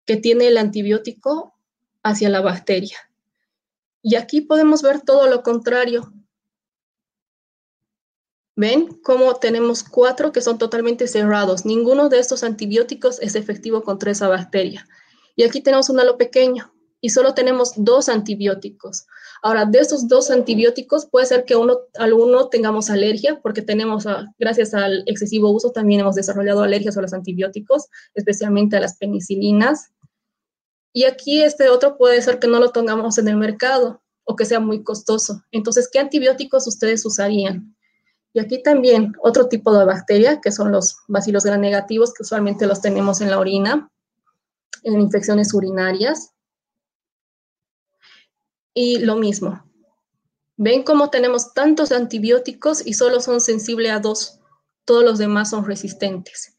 [0.05, 1.55] que tiene el antibiótico
[2.03, 2.97] hacia la bacteria.
[4.01, 6.13] Y aquí podemos ver todo lo contrario.
[8.55, 11.65] ¿Ven cómo tenemos cuatro que son totalmente cerrados?
[11.65, 14.87] Ninguno de estos antibióticos es efectivo contra esa bacteria.
[15.35, 19.05] Y aquí tenemos un halo pequeño y solo tenemos dos antibióticos.
[19.41, 24.25] Ahora, de esos dos antibióticos puede ser que uno, alguno tengamos alergia, porque tenemos, ah,
[24.39, 29.91] gracias al excesivo uso, también hemos desarrollado alergias a los antibióticos, especialmente a las penicilinas.
[30.93, 34.45] Y aquí este otro puede ser que no lo tengamos en el mercado o que
[34.45, 35.43] sea muy costoso.
[35.51, 37.75] Entonces, ¿qué antibióticos ustedes usarían?
[38.31, 42.65] Y aquí también otro tipo de bacteria, que son los bacilos gram negativos, que usualmente
[42.65, 43.91] los tenemos en la orina,
[44.83, 46.33] en infecciones urinarias.
[48.73, 49.63] Y lo mismo.
[50.57, 54.39] Ven cómo tenemos tantos antibióticos y solo son sensibles a dos.
[54.85, 56.57] Todos los demás son resistentes.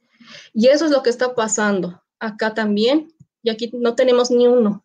[0.52, 3.12] Y eso es lo que está pasando acá también.
[3.42, 4.84] Y aquí no tenemos ni uno.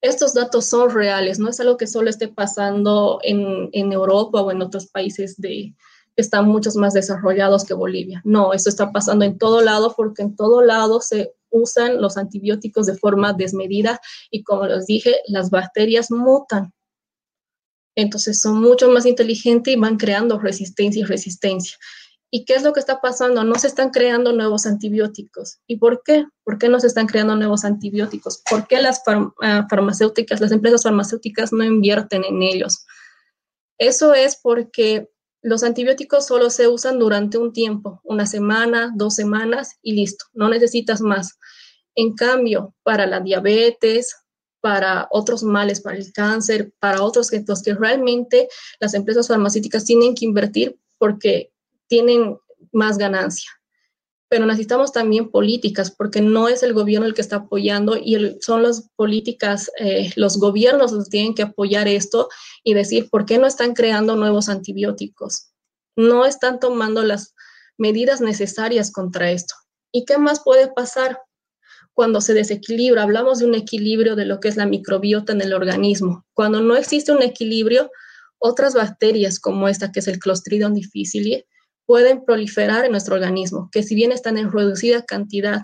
[0.00, 4.50] Estos datos son reales, no es algo que solo esté pasando en, en Europa o
[4.50, 5.74] en otros países de,
[6.16, 8.22] que están muchos más desarrollados que Bolivia.
[8.24, 12.86] No, esto está pasando en todo lado porque en todo lado se usan los antibióticos
[12.86, 16.72] de forma desmedida y como les dije, las bacterias mutan.
[17.96, 21.76] Entonces son mucho más inteligentes y van creando resistencia y resistencia.
[22.30, 23.44] ¿Y qué es lo que está pasando?
[23.44, 25.60] No se están creando nuevos antibióticos.
[25.66, 26.26] ¿Y por qué?
[26.44, 28.42] ¿Por qué no se están creando nuevos antibióticos?
[28.50, 29.00] ¿Por qué las
[29.40, 32.84] ah, farmacéuticas, las empresas farmacéuticas no invierten en ellos?
[33.78, 35.08] Eso es porque
[35.46, 40.48] los antibióticos solo se usan durante un tiempo, una semana, dos semanas y listo, no
[40.48, 41.38] necesitas más.
[41.94, 44.16] En cambio, para la diabetes,
[44.60, 48.48] para otros males, para el cáncer, para otros que, que realmente
[48.80, 51.52] las empresas farmacéuticas tienen que invertir porque
[51.86, 52.36] tienen
[52.72, 53.48] más ganancia.
[54.28, 58.62] Pero necesitamos también políticas, porque no es el gobierno el que está apoyando y son
[58.64, 62.28] las políticas, eh, los gobiernos los tienen que apoyar esto
[62.64, 65.52] y decir, ¿por qué no están creando nuevos antibióticos?
[65.96, 67.34] No están tomando las
[67.78, 69.54] medidas necesarias contra esto.
[69.92, 71.20] ¿Y qué más puede pasar?
[71.94, 75.54] Cuando se desequilibra, hablamos de un equilibrio de lo que es la microbiota en el
[75.54, 76.26] organismo.
[76.34, 77.90] Cuando no existe un equilibrio,
[78.38, 81.46] otras bacterias como esta que es el Clostridium difficile
[81.86, 85.62] pueden proliferar en nuestro organismo, que si bien están en reducida cantidad,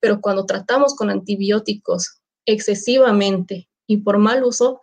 [0.00, 4.80] pero cuando tratamos con antibióticos excesivamente y por mal uso,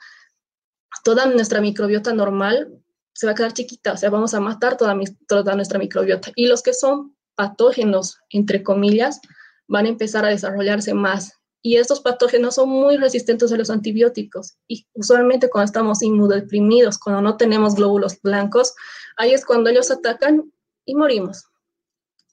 [1.04, 2.69] toda nuestra microbiota normal
[3.13, 6.32] se va a quedar chiquita, o sea, vamos a matar toda, nuestra microbiota.
[6.36, 9.19] Y los que son patógenos, entre comillas,
[9.67, 11.34] van a empezar a desarrollarse más.
[11.62, 14.58] Y estos patógenos son muy resistentes a los antibióticos.
[14.67, 18.73] Y usualmente cuando estamos inmunodeprimidos, cuando no tenemos glóbulos blancos,
[19.17, 20.51] ahí es cuando ellos atacan
[20.86, 21.46] y morimos.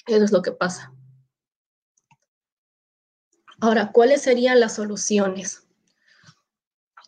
[0.06, 0.92] Eso es lo que pasa.
[3.60, 5.66] Ahora, ¿cuáles serían las soluciones?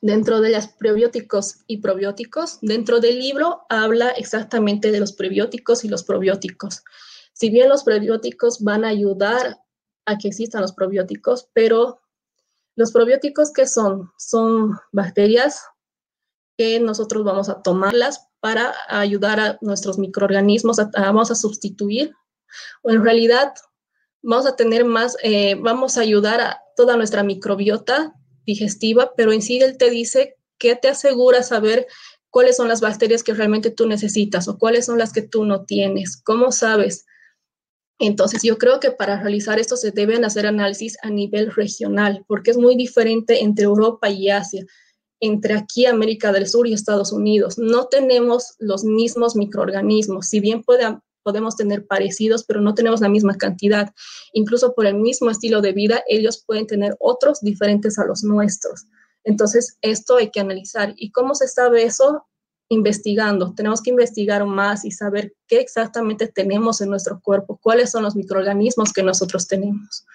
[0.03, 5.89] Dentro de los prebióticos y probióticos, dentro del libro habla exactamente de los prebióticos y
[5.89, 6.83] los probióticos.
[7.35, 9.61] Si bien los prebióticos van a ayudar
[10.07, 12.01] a que existan los probióticos, pero
[12.77, 15.67] los probióticos que son son bacterias
[16.57, 22.15] que nosotros vamos a tomarlas para ayudar a nuestros microorganismos, vamos a sustituir,
[22.83, 23.53] o en realidad
[24.23, 28.15] vamos a tener más, eh, vamos a ayudar a toda nuestra microbiota
[28.47, 31.87] digestiva, pero en sí él te dice que te asegura saber
[32.31, 35.65] cuáles son las bacterias que realmente tú necesitas o cuáles son las que tú no
[35.65, 36.21] tienes.
[36.23, 37.07] ¿Cómo sabes?
[37.99, 42.51] Entonces, yo creo que para realizar esto se deben hacer análisis a nivel regional, porque
[42.51, 44.65] es muy diferente entre Europa y Asia,
[45.21, 47.59] entre aquí América del Sur y Estados Unidos.
[47.59, 50.65] No tenemos los mismos microorganismos, si bien
[51.23, 53.93] podemos tener parecidos, pero no tenemos la misma cantidad.
[54.33, 58.87] Incluso por el mismo estilo de vida, ellos pueden tener otros diferentes a los nuestros.
[59.25, 60.95] Entonces, esto hay que analizar.
[60.97, 62.27] ¿Y cómo se sabe eso?
[62.73, 68.05] investigando, tenemos que investigar más y saber qué exactamente tenemos en nuestro cuerpo, cuáles son
[68.05, 70.07] los microorganismos que nosotros tenemos.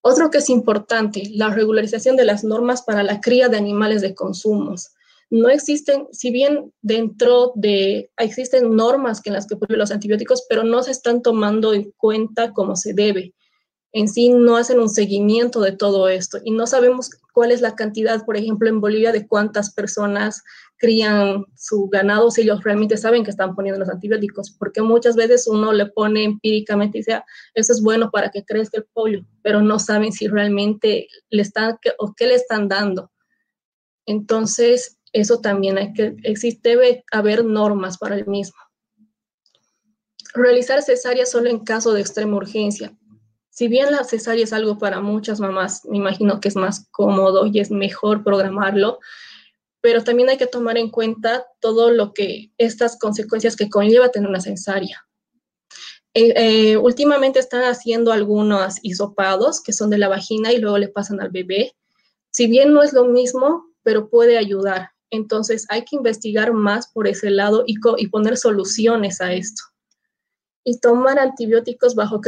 [0.00, 4.14] Otro que es importante, la regularización de las normas para la cría de animales de
[4.14, 4.90] consumos.
[5.30, 10.46] No existen, si bien dentro de, existen normas que en las que prohíben los antibióticos,
[10.48, 13.34] pero no se están tomando en cuenta como se debe
[13.96, 17.74] en sí no hacen un seguimiento de todo esto y no sabemos cuál es la
[17.74, 20.42] cantidad, por ejemplo, en Bolivia de cuántas personas
[20.78, 25.46] crían su ganado si ellos realmente saben que están poniendo los antibióticos, porque muchas veces
[25.46, 29.24] uno le pone empíricamente y dice, ah, eso es bueno para que crezca el pollo,
[29.42, 33.10] pero no saben si realmente le están o qué le están dando.
[34.06, 38.58] Entonces, eso también hay que, existe, debe haber normas para el mismo.
[40.34, 42.94] Realizar cesárea solo en caso de extrema urgencia
[43.56, 47.46] si bien la cesárea es algo para muchas mamás, me imagino que es más cómodo
[47.46, 48.98] y es mejor programarlo,
[49.86, 54.28] pero también hay que tomar en cuenta todo lo que estas consecuencias que conlleva tener
[54.28, 55.06] una cesárea.
[56.12, 60.88] Eh, eh, últimamente están haciendo algunos hisopados que son de la vagina y luego le
[60.88, 61.76] pasan al bebé.
[62.30, 64.90] Si bien no es lo mismo, pero puede ayudar.
[65.10, 69.62] Entonces hay que investigar más por ese lado y poner soluciones a esto
[70.64, 72.20] y tomar antibióticos bajo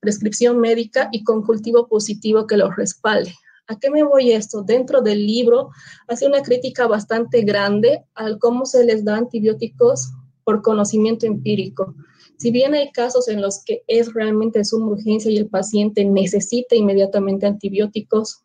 [0.00, 3.34] prescripción médica y con cultivo positivo que los respalde.
[3.66, 4.62] ¿A qué me voy esto?
[4.62, 5.70] Dentro del libro
[6.06, 10.12] hace una crítica bastante grande al cómo se les da antibióticos
[10.44, 11.94] por conocimiento empírico.
[12.36, 16.74] Si bien hay casos en los que es realmente suma urgencia y el paciente necesita
[16.74, 18.42] inmediatamente antibióticos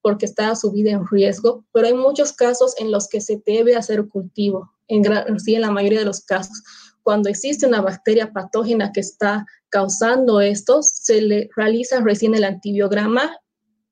[0.00, 3.76] porque está su vida en riesgo, pero hay muchos casos en los que se debe
[3.76, 5.04] hacer cultivo, en,
[5.38, 6.62] sí, en la mayoría de los casos
[7.06, 13.30] cuando existe una bacteria patógena que está causando esto, se le realiza recién el antibiograma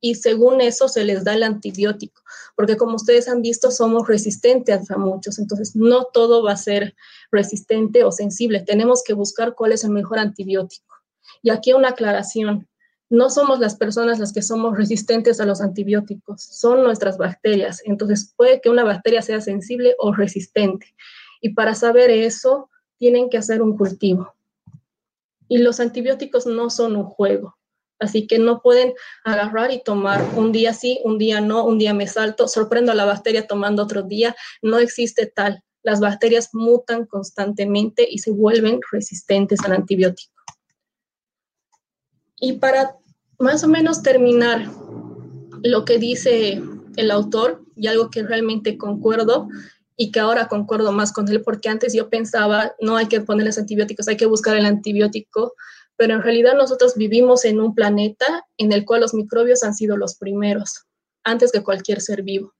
[0.04, 2.20] y según eso se les da el antibiótico,
[2.56, 6.94] porque como ustedes han visto, somos resistentes a muchos, entonces no todo va a ser
[7.32, 10.94] resistente o sensible, tenemos que buscar cuál es el mejor antibiótico.
[11.40, 12.68] Y aquí una aclaración,
[13.08, 18.34] no somos las personas las que somos resistentes a los antibióticos, son nuestras bacterias, entonces
[18.36, 20.94] puede que una bacteria sea sensible o resistente.
[21.40, 24.34] Y para saber eso, tienen que hacer un cultivo.
[25.48, 27.56] Y los antibióticos no son un juego.
[27.98, 28.92] Así que no pueden
[29.24, 32.94] agarrar y tomar un día sí, un día no, un día me salto, sorprendo a
[32.94, 34.34] la bacteria tomando otro día.
[34.62, 35.62] No existe tal.
[35.82, 40.32] Las bacterias mutan constantemente y se vuelven resistentes al antibiótico.
[42.40, 42.96] Y para
[43.38, 44.68] más o menos terminar
[45.62, 46.62] lo que dice
[46.96, 49.48] el autor y algo que realmente concuerdo,
[49.96, 53.58] y que ahora concuerdo más con él porque antes yo pensaba, no hay que ponerles
[53.58, 55.54] antibióticos, hay que buscar el antibiótico,
[55.96, 59.96] pero en realidad nosotros vivimos en un planeta en el cual los microbios han sido
[59.96, 60.86] los primeros,
[61.22, 62.54] antes que cualquier ser vivo.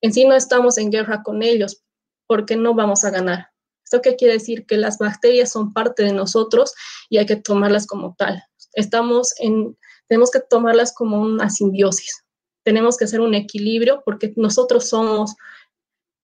[0.00, 1.82] En sí no estamos en guerra con ellos
[2.26, 3.48] porque no vamos a ganar.
[3.84, 4.66] ¿Esto qué quiere decir?
[4.66, 6.72] Que las bacterias son parte de nosotros
[7.08, 8.42] y hay que tomarlas como tal.
[8.74, 12.24] Estamos en, tenemos que tomarlas como una simbiosis.
[12.62, 15.34] Tenemos que hacer un equilibrio porque nosotros somos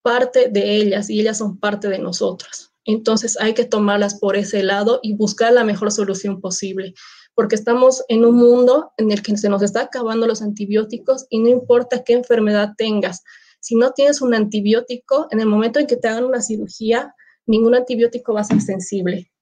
[0.03, 2.66] parte de ellas y ellas son parte de nosotras.
[2.87, 6.95] Entonces hay que tomarlas por ese lado y buscar la mejor solución posible,
[7.34, 11.41] porque estamos en un mundo en el que se nos está acabando los antibióticos y
[11.41, 13.22] no importa qué enfermedad tengas,
[13.66, 17.12] si no tienes un antibiótico, en el momento en que te hagan una cirugía,
[17.47, 19.32] ningún antibiótico va a ser sensible.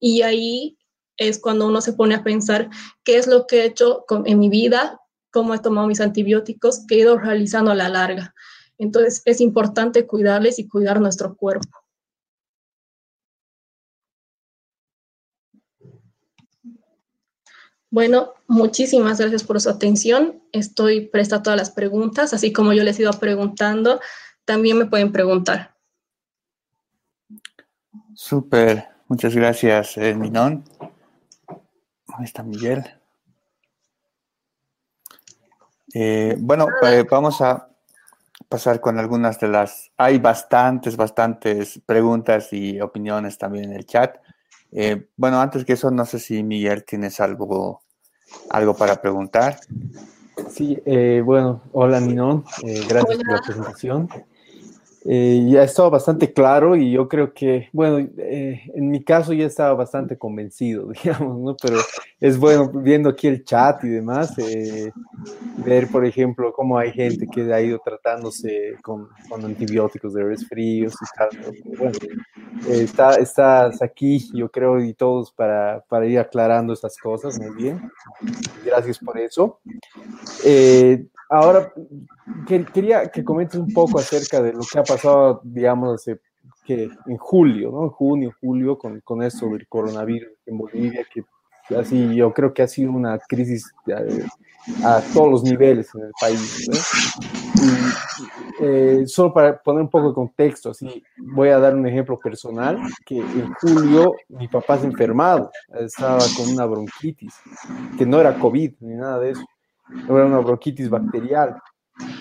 [0.00, 0.78] Y ahí
[1.18, 2.70] es cuando uno se pone a pensar
[3.04, 4.98] qué es lo que he hecho en mi vida,
[5.30, 8.34] cómo he tomado mis antibióticos, que he ido realizando a la larga.
[8.78, 11.81] Entonces es importante cuidarles y cuidar nuestro cuerpo.
[17.92, 20.40] Bueno, muchísimas gracias por su atención.
[20.50, 24.00] Estoy presta a todas las preguntas, así como yo les iba preguntando,
[24.46, 25.74] también me pueden preguntar.
[28.14, 30.64] Súper, muchas gracias, eh, Minón.
[32.16, 32.82] Ahí está Miguel.
[35.92, 37.68] Eh, bueno, eh, vamos a
[38.48, 39.92] pasar con algunas de las...
[39.98, 44.16] Hay bastantes, bastantes preguntas y opiniones también en el chat.
[44.72, 47.82] Eh, bueno, antes que eso, no sé si Miguel tienes algo,
[48.50, 49.60] algo para preguntar.
[50.50, 54.08] Sí, eh, bueno, hola Minón, eh, gracias por la presentación.
[55.04, 59.46] Eh, ya estaba bastante claro y yo creo que, bueno, eh, en mi caso ya
[59.46, 61.56] estaba bastante convencido, digamos, ¿no?
[61.60, 61.78] Pero
[62.20, 64.92] es bueno viendo aquí el chat y demás, eh,
[65.64, 70.94] ver, por ejemplo, cómo hay gente que ha ido tratándose con, con antibióticos de resfríos
[70.94, 71.54] y tal.
[71.78, 71.98] Bueno,
[72.68, 77.90] está, estás aquí, yo creo, y todos para, para ir aclarando estas cosas, muy bien.
[78.64, 79.58] Gracias por eso.
[81.34, 81.72] Ahora,
[82.74, 86.04] quería que comentes un poco acerca de lo que ha pasado, digamos,
[86.62, 87.84] que en julio, ¿no?
[87.84, 91.24] En junio, julio, con, con eso del coronavirus en Bolivia, que
[91.74, 94.26] así yo creo que ha sido una crisis eh,
[94.84, 96.68] a, todos los niveles en el país.
[97.62, 102.18] Y, eh, solo para poner un poco de contexto, así voy a dar un ejemplo
[102.18, 107.32] personal, que en julio mi papá se enfermado, estaba con una bronquitis,
[107.96, 109.42] que no era COVID ni nada de eso
[110.08, 111.56] era una bronquitis bacterial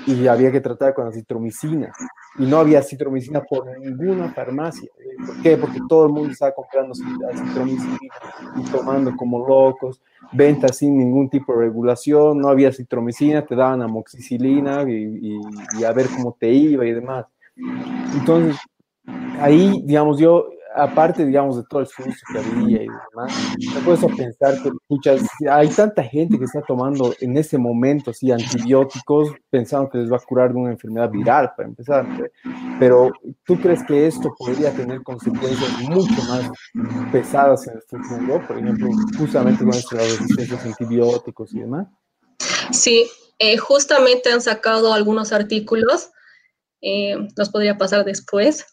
[0.06, 1.92] y había que tratar con acitromicina.
[2.38, 4.90] Y no había acitromicina por ninguna farmacia.
[5.26, 5.58] ¿Por qué?
[5.58, 7.98] Porque todo el mundo estaba comprando acitromicina
[8.56, 10.02] y tomando como locos,
[10.32, 15.40] ventas sin ningún tipo de regulación, no había acitromicina, te daban amoxicilina y,
[15.80, 17.26] y a ver cómo te iba y demás.
[18.16, 18.58] Entonces,
[19.40, 24.06] ahí, digamos, yo aparte, digamos, de todo el susto que había y demás, me puedes
[24.16, 29.90] pensar que muchas, hay tanta gente que está tomando en ese momento, sí, antibióticos, pensando
[29.90, 32.06] que les va a curar de una enfermedad viral, para empezar.
[32.80, 33.12] Pero,
[33.46, 36.50] ¿tú crees que esto podría tener consecuencias mucho más
[37.12, 38.48] pesadas en el futuro?
[38.48, 41.88] Por ejemplo, justamente con esto de las resistencias a antibióticos y demás.
[42.72, 43.10] Sí,
[43.40, 46.12] eh, justamente han sacado algunos artículos,
[46.82, 48.66] eh, los podría pasar después,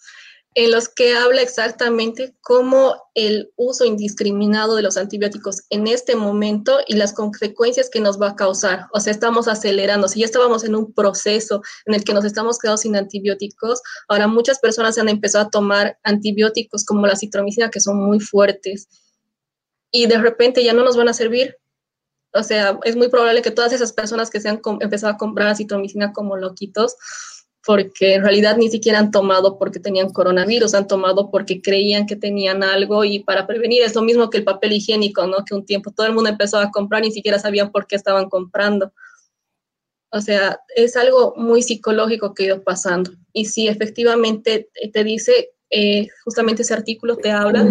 [0.54, 6.78] en los que habla exactamente cómo el uso indiscriminado de los antibióticos en este momento
[6.86, 8.86] y las consecuencias que nos va a causar.
[8.92, 10.08] O sea, estamos acelerando.
[10.08, 14.26] Si ya estábamos en un proceso en el que nos estamos quedando sin antibióticos, ahora
[14.26, 18.88] muchas personas han empezado a tomar antibióticos como la citromicina, que son muy fuertes,
[19.90, 21.56] y de repente ya no nos van a servir.
[22.34, 25.56] O sea, es muy probable que todas esas personas que se han empezado a comprar
[25.56, 26.96] citromicina como loquitos,
[27.68, 32.16] porque en realidad ni siquiera han tomado porque tenían coronavirus, han tomado porque creían que
[32.16, 35.44] tenían algo y para prevenir es lo mismo que el papel higiénico, ¿no?
[35.44, 38.30] Que un tiempo todo el mundo empezó a comprar, ni siquiera sabían por qué estaban
[38.30, 38.90] comprando.
[40.10, 43.10] O sea, es algo muy psicológico que ha ido pasando.
[43.34, 47.68] Y sí, efectivamente te dice, eh, justamente ese artículo te habla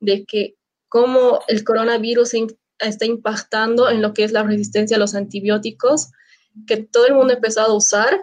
[0.00, 0.56] de que
[0.88, 2.32] cómo el coronavirus
[2.80, 6.10] está impactando en lo que es la resistencia a los antibióticos,
[6.66, 8.18] que todo el mundo ha empezado a usar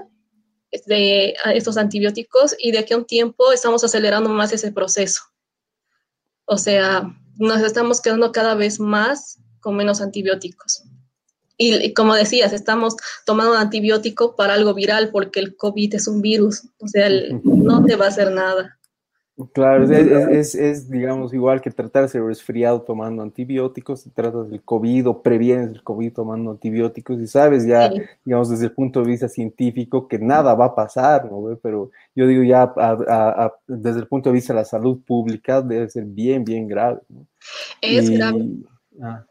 [0.86, 5.22] de estos antibióticos y de aquí a un tiempo estamos acelerando más ese proceso.
[6.46, 10.84] O sea, nos estamos quedando cada vez más con menos antibióticos.
[11.58, 12.96] Y, como decías, estamos
[13.26, 17.10] tomando un antibiótico para algo viral porque el COVID es un virus, o sea,
[17.44, 18.75] no te va a hacer nada.
[19.52, 25.10] Claro, es, es, digamos, igual que tratarse de resfriado tomando antibióticos, si tratas del COVID
[25.10, 27.92] o previenes el COVID tomando antibióticos y sabes ya,
[28.24, 31.60] digamos, desde el punto de vista científico que nada va a pasar, ¿no?
[31.62, 32.74] Pero yo digo ya
[33.68, 37.28] desde el punto de vista de la salud pública debe ser bien, bien grave, ¿no?
[37.82, 38.46] Es grave.
[39.02, 39.26] Ah.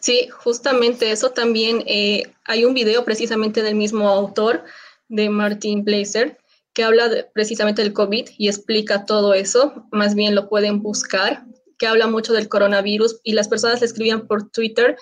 [0.00, 4.64] Sí, justamente eso también, eh, hay un video precisamente del mismo autor,
[5.08, 6.39] de Martin Blazer,
[6.72, 11.44] que habla precisamente del COVID y explica todo eso, más bien lo pueden buscar,
[11.78, 14.96] que habla mucho del coronavirus y las personas le escribían por Twitter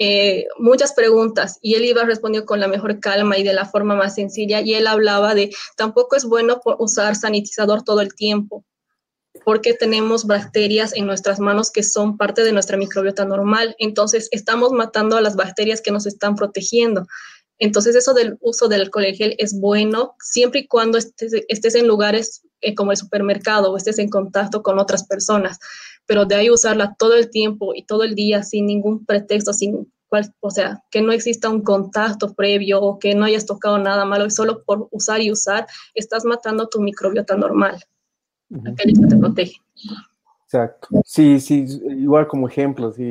[0.00, 3.96] eh, muchas preguntas y él iba respondiendo con la mejor calma y de la forma
[3.96, 8.64] más sencilla y él hablaba de tampoco es bueno usar sanitizador todo el tiempo
[9.44, 13.74] porque tenemos bacterias en nuestras manos que son parte de nuestra microbiota normal.
[13.78, 17.06] Entonces, estamos matando a las bacterias que nos están protegiendo.
[17.58, 21.88] Entonces eso del uso del alcohol gel es bueno siempre y cuando estés, estés en
[21.88, 25.58] lugares eh, como el supermercado o estés en contacto con otras personas,
[26.06, 29.90] pero de ahí usarla todo el tiempo y todo el día sin ningún pretexto, sin
[30.40, 34.26] o sea, que no exista un contacto previo o que no hayas tocado nada malo
[34.26, 37.78] y solo por usar y usar estás matando tu microbiota normal,
[38.50, 39.56] aquello que te protege.
[40.48, 40.88] Exacto.
[41.04, 43.02] Sí, sí, igual como ejemplo, sí,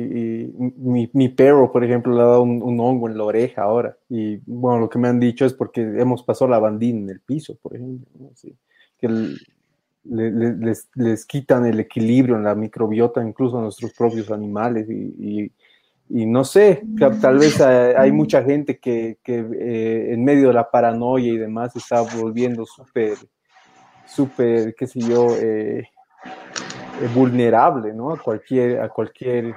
[0.76, 3.96] mi, mi, perro, por ejemplo, le ha dado un, hongo en la oreja ahora.
[4.08, 7.20] Y bueno, lo que me han dicho es porque hemos pasado la bandina en el
[7.20, 8.08] piso, por ejemplo.
[8.98, 9.08] que
[10.02, 14.90] les, les, quitan el equilibrio en la microbiota, incluso a nuestros propios animales.
[14.90, 15.52] Y,
[16.08, 16.82] y, no sé,
[17.20, 21.76] tal vez hay, mucha gente que, que eh, en medio de la paranoia y demás
[21.76, 23.16] está volviendo súper,
[24.08, 25.84] súper, qué sé yo, eh,
[27.14, 28.12] vulnerable ¿no?
[28.12, 29.54] a, cualquier, a cualquier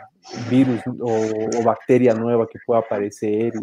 [0.50, 3.54] virus o, bacteria nueva que pueda aparecer.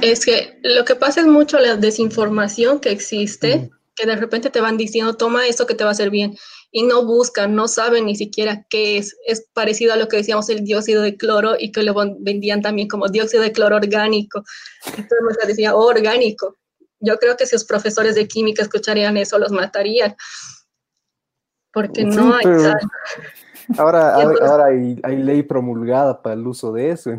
[0.00, 4.60] Es que lo que pasa es mucho la desinformación que existe, que de repente te
[4.60, 6.36] van diciendo, toma esto que te va a hacer bien,
[6.70, 9.16] y no buscan, no saben ni siquiera qué es.
[9.26, 12.88] Es parecido a lo que decíamos el dióxido de cloro y que lo vendían también
[12.88, 14.42] como dióxido de cloro orgánico.
[14.86, 16.56] Entonces decía orgánico.
[16.98, 20.16] Yo creo que si los profesores de química escucharían eso, los matarían
[21.74, 22.44] porque no hay
[23.78, 27.10] Ahora, ahora, hay, ley promulgada para el uso de eso.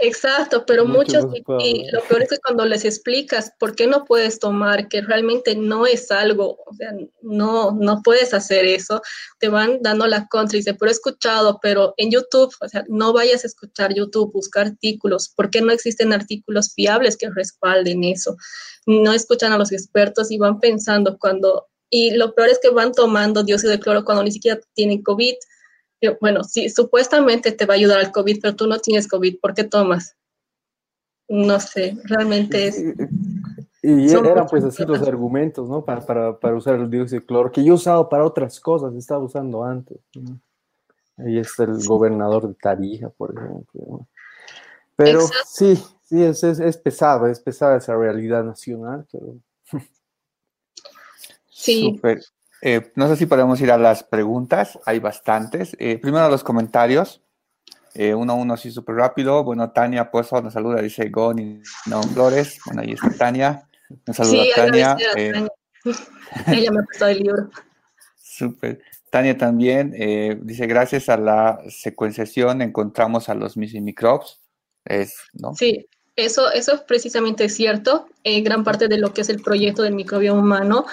[0.00, 1.24] Exacto, pero muchos,
[1.60, 5.56] y, lo peor es que cuando les explicas por qué no puedes tomar, que realmente
[5.56, 9.00] no es algo, o sea, no, no puedes hacer eso,
[9.38, 12.84] te van dando la contra y dice, pero he escuchado, pero en YouTube, o sea,
[12.88, 18.36] no vayas a escuchar YouTube, buscar artículos, porque no existen artículos fiables que respalden eso.
[18.84, 22.92] No escuchan a los expertos y van pensando cuando y lo peor es que van
[22.92, 25.34] tomando dióxido de cloro cuando ni siquiera tienen COVID.
[26.20, 29.54] Bueno, sí, supuestamente te va a ayudar al COVID, pero tú no tienes COVID, ¿por
[29.54, 30.16] qué tomas?
[31.28, 32.82] No sé, realmente es...
[33.82, 35.84] Y eran pues así los argumentos, ¿no?
[35.84, 38.94] Para, para, para, usar el dióxido de cloro, que yo he usado para otras cosas,
[38.94, 39.98] estaba usando antes.
[41.16, 44.08] Ahí está el gobernador de Tarija, por ejemplo.
[44.96, 49.36] Pero sí, sí, es, es, es pesado, es pesada esa realidad nacional, pero...
[51.56, 51.98] Sí.
[52.60, 55.74] Eh, no sé si podemos ir a las preguntas, hay bastantes.
[55.78, 57.22] Eh, primero los comentarios.
[57.94, 59.42] Eh, uno a uno así súper rápido.
[59.42, 62.58] Bueno, Tania Pozo nos saluda, dice Goni no Flores.
[62.66, 63.66] Bueno, ahí está Tania.
[64.06, 64.96] Nos saluda Tania.
[65.14, 65.48] Tania.
[66.46, 67.50] Ella me ha el libro.
[68.16, 68.82] Súper.
[69.10, 69.92] Tania también
[70.42, 74.42] dice, gracias a la secuenciación encontramos a los microbes.
[74.84, 75.54] Es, ¿no?
[75.54, 78.08] Sí, eso, eso precisamente es cierto.
[78.24, 80.86] gran parte de lo que es el proyecto del microbio humano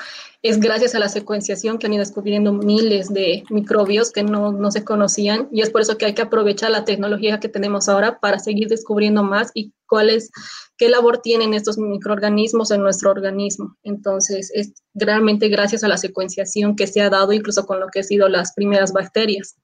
[0.44, 4.84] es gracias a la secuenciación que han ido descubriendo miles de microbios que no, se
[4.84, 8.40] conocían y es por eso que hay que aprovechar la tecnología que tenemos ahora para
[8.40, 10.32] seguir descubriendo más y cuál es,
[10.78, 13.78] qué labor tienen estos microorganismos en nuestro organismo.
[13.84, 18.00] Entonces, es realmente gracias a la secuenciación que se ha dado incluso con lo que
[18.00, 19.56] han sido las primeras bacterias.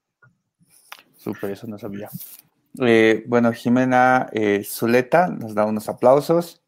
[1.18, 2.10] Súper, eso no sabía.
[2.82, 6.62] Eh, bueno, Jimena eh, Zuleta nos da unos aplausos.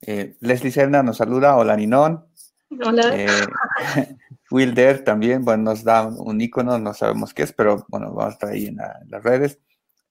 [0.00, 1.56] Eh, Leslie Serna nos saluda.
[1.56, 2.26] Hola, Ninón.
[2.84, 3.16] Hola.
[3.16, 3.26] Eh,
[4.50, 8.34] Wilder también, bueno, nos da un, icono, no sabemos qué es, pero bueno, vamos a
[8.34, 9.58] estar ahí en, las redes.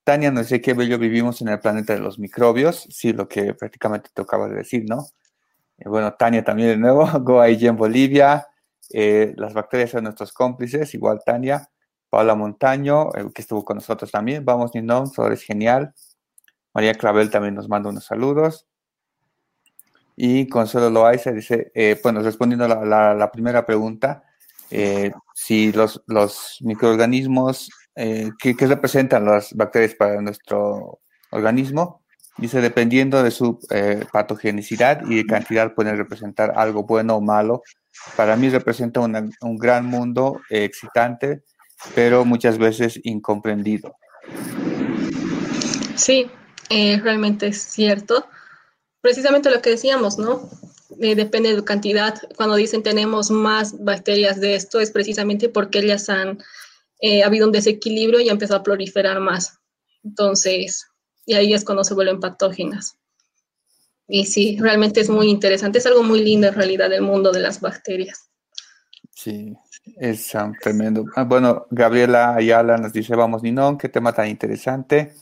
[0.04, 3.54] Tania nos dice que bello vivimos en el planeta de los microbios, sí, lo que
[3.54, 5.08] prácticamente te acabas de decir, ¿no?
[5.78, 8.48] Eh, bueno, Tania también de nuevo, Go allí en Bolivia,
[8.92, 11.70] eh, las bacterias son nuestros cómplices, igual Tania,
[12.14, 15.96] Paula Montaño, que estuvo con nosotros también, vamos Ninón, es genial.
[16.72, 18.68] María Clavel también nos manda unos saludos.
[20.16, 24.26] Y Consuelo Loaiza dice, eh, bueno, respondiendo a la, primera pregunta,
[24.70, 31.00] eh, si los, los microorganismos, eh, ¿qué, representan las bacterias para nuestro
[31.32, 32.04] organismo?
[32.38, 33.60] Dice, dependiendo de su
[34.12, 37.64] patogenicidad y de cantidad, pueden representar algo bueno o malo.
[38.16, 41.42] Para mí representa un gran mundo excitante,
[41.96, 43.96] pero muchas veces incomprendido.
[45.96, 46.30] Sí,
[46.70, 48.26] realmente es cierto
[49.04, 50.50] precisamente lo que decíamos, ¿no?
[51.02, 52.16] Eh, depende de la cantidad.
[52.38, 56.42] Cuando dicen tenemos más bacterias de esto, es precisamente porque ellas han
[57.02, 59.60] eh, habido un desequilibrio y ha empezado a proliferar más.
[60.06, 60.88] Entonces,
[61.26, 62.98] y ahí es cuando se vuelven patógenas.
[64.08, 65.80] Y sí, realmente es muy interesante.
[65.80, 68.30] Es algo muy lindo en realidad el mundo de las bacterias.
[69.12, 69.54] Sí,
[69.98, 71.06] es tremendo.
[71.16, 75.14] Ah, bueno, Gabriela Ayala nos dice, vamos, Ninón, qué tema tan interesante.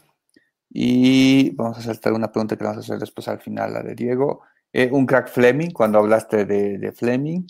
[0.69, 3.95] Y vamos a saltar una pregunta que vamos a hacer después al final, la de
[3.95, 4.41] Diego.
[4.71, 7.45] Eh, un crack Fleming, cuando hablaste de, Fleming.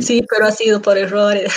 [0.00, 1.52] Sí, pero ha sido por errores.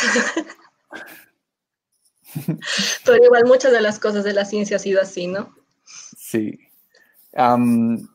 [3.05, 5.53] pero igual muchas de las cosas de la ciencia ha sido así, ¿no?
[6.17, 6.59] Sí.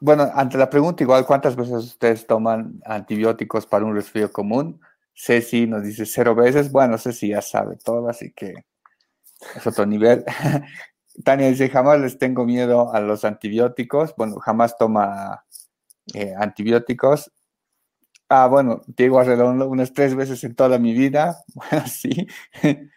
[0.01, 4.81] bueno, ante la pregunta igual, ¿cuántas veces ustedes toman antibióticos para un resfrío común?
[5.23, 6.73] Ceci nos dice cero veces.
[6.73, 8.65] Bueno, Ceci ya sabe todo, así que
[9.55, 10.25] es otro nivel.
[11.25, 14.15] Tania dice, jamás les tengo miedo a los antibióticos.
[14.17, 15.45] Bueno, jamás toma
[16.15, 17.31] eh, antibióticos.
[18.31, 21.37] Ah, bueno, Diego Arredondo unas tres veces en toda mi vida.
[21.55, 22.27] Bueno, sí.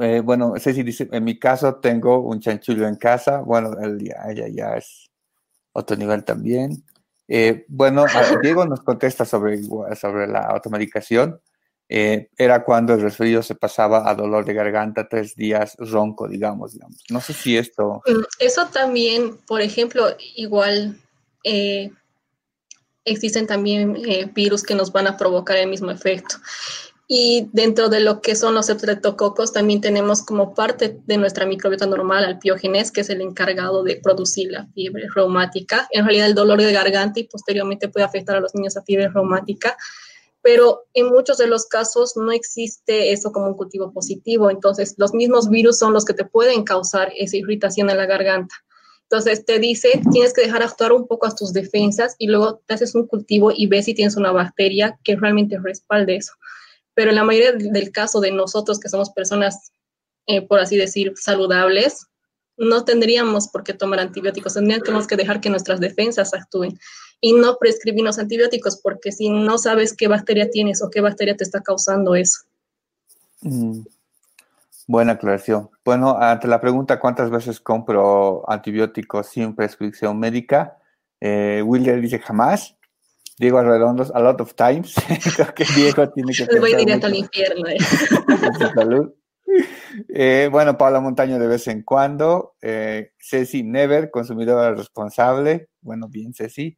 [0.00, 3.38] Eh, bueno, Ceci dice, en mi caso tengo un chanchullo en casa.
[3.38, 5.10] Bueno, ella ya es
[5.72, 6.84] otro nivel también.
[7.28, 8.04] Eh, bueno,
[8.42, 9.62] Diego nos contesta sobre,
[9.94, 11.40] sobre la automedicación.
[11.88, 16.72] Eh, era cuando el resfrío se pasaba a dolor de garganta, tres días ronco, digamos,
[16.72, 17.02] digamos.
[17.10, 18.02] No sé si esto...
[18.06, 21.00] Mm, eso también, por ejemplo, igual
[23.04, 23.96] existen también
[24.34, 26.36] virus que nos van a provocar el mismo efecto.
[27.08, 31.86] Y dentro de lo que son los streptococos, también tenemos como parte de nuestra microbiota
[31.86, 35.86] normal al piógenes, que es el encargado de producir la fiebre reumática.
[35.92, 39.08] En realidad, el dolor de garganta y posteriormente puede afectar a los niños a fiebre
[39.08, 39.76] reumática,
[40.42, 44.50] pero en muchos de los casos no existe eso como un cultivo positivo.
[44.50, 48.54] Entonces, los mismos virus son los que te pueden causar esa irritación en la garganta.
[49.08, 52.74] Entonces te dice, tienes que dejar actuar un poco a tus defensas y luego te
[52.74, 56.32] haces un cultivo y ves si tienes una bacteria que realmente respalde eso
[56.96, 59.70] pero en la mayoría del caso de nosotros que somos personas,
[60.26, 62.06] eh, por así decir, saludables,
[62.56, 66.78] no tendríamos por qué tomar antibióticos, tendríamos que dejar que nuestras defensas actúen
[67.20, 71.44] y no prescribirnos antibióticos, porque si no sabes qué bacteria tienes o qué bacteria te
[71.44, 72.40] está causando eso.
[73.42, 73.82] Mm.
[74.86, 75.68] Buena aclaración.
[75.84, 80.78] Bueno, ante la pregunta cuántas veces compro antibióticos sin prescripción médica,
[81.20, 82.75] eh, William dice jamás.
[83.38, 84.94] Diego Arredondos, a lot of times.
[85.36, 86.46] Creo que Diego tiene que.
[86.52, 87.68] Me voy directo al infierno.
[87.68, 87.76] Eh.
[88.74, 89.12] Salud.
[90.08, 92.56] Eh, bueno, Paula Montaño de vez en cuando.
[92.60, 95.68] Eh, Ceci Never, consumidora responsable.
[95.80, 96.76] Bueno, bien, Ceci.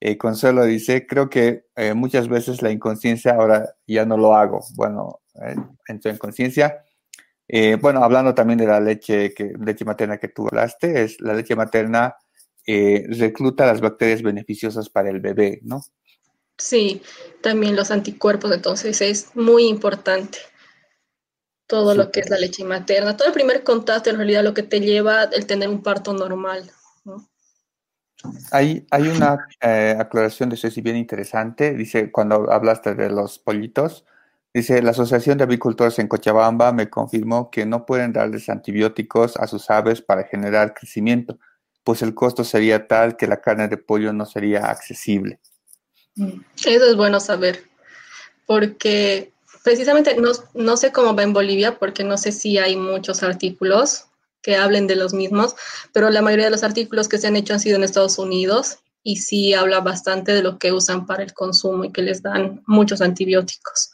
[0.00, 4.64] Eh, Consuelo dice: Creo que eh, muchas veces la inconsciencia ahora ya no lo hago.
[4.74, 5.20] Bueno,
[5.86, 6.84] entro en conciencia.
[7.80, 11.56] bueno, hablando también de la leche, que, leche materna que tú hablaste, es la leche
[11.56, 12.16] materna
[12.66, 15.82] recluta las bacterias beneficiosas para el bebé, ¿no?
[16.60, 17.02] Sí,
[17.40, 20.38] también los anticuerpos, entonces es muy importante
[21.66, 23.16] todo lo que es la leche materna.
[23.16, 26.70] Todo el primer contacto en realidad lo que te lleva el tener un parto normal.
[28.50, 31.72] Hay, hay una eh, aclaración de Ceci bien interesante.
[31.72, 34.04] Dice, cuando hablaste de los pollitos,
[34.52, 39.46] dice, la Asociación de Avicultores en Cochabamba me confirmó que no pueden darles antibióticos a
[39.46, 41.38] sus aves para generar crecimiento,
[41.84, 45.40] pues el costo sería tal que la carne de pollo no sería accesible.
[46.16, 47.64] Eso es bueno saber,
[48.46, 49.32] porque
[49.62, 50.16] precisamente
[50.54, 54.06] no, sé cómo va en Bolivia, porque no sé si hay muchos artículos
[54.42, 55.54] que hablen de los mismos,
[55.92, 58.78] pero la mayoría de los artículos que se han hecho han sido en Estados Unidos
[59.02, 62.62] y sí habla bastante de lo que usan para el consumo y que les dan
[62.66, 63.92] muchos antibióticos.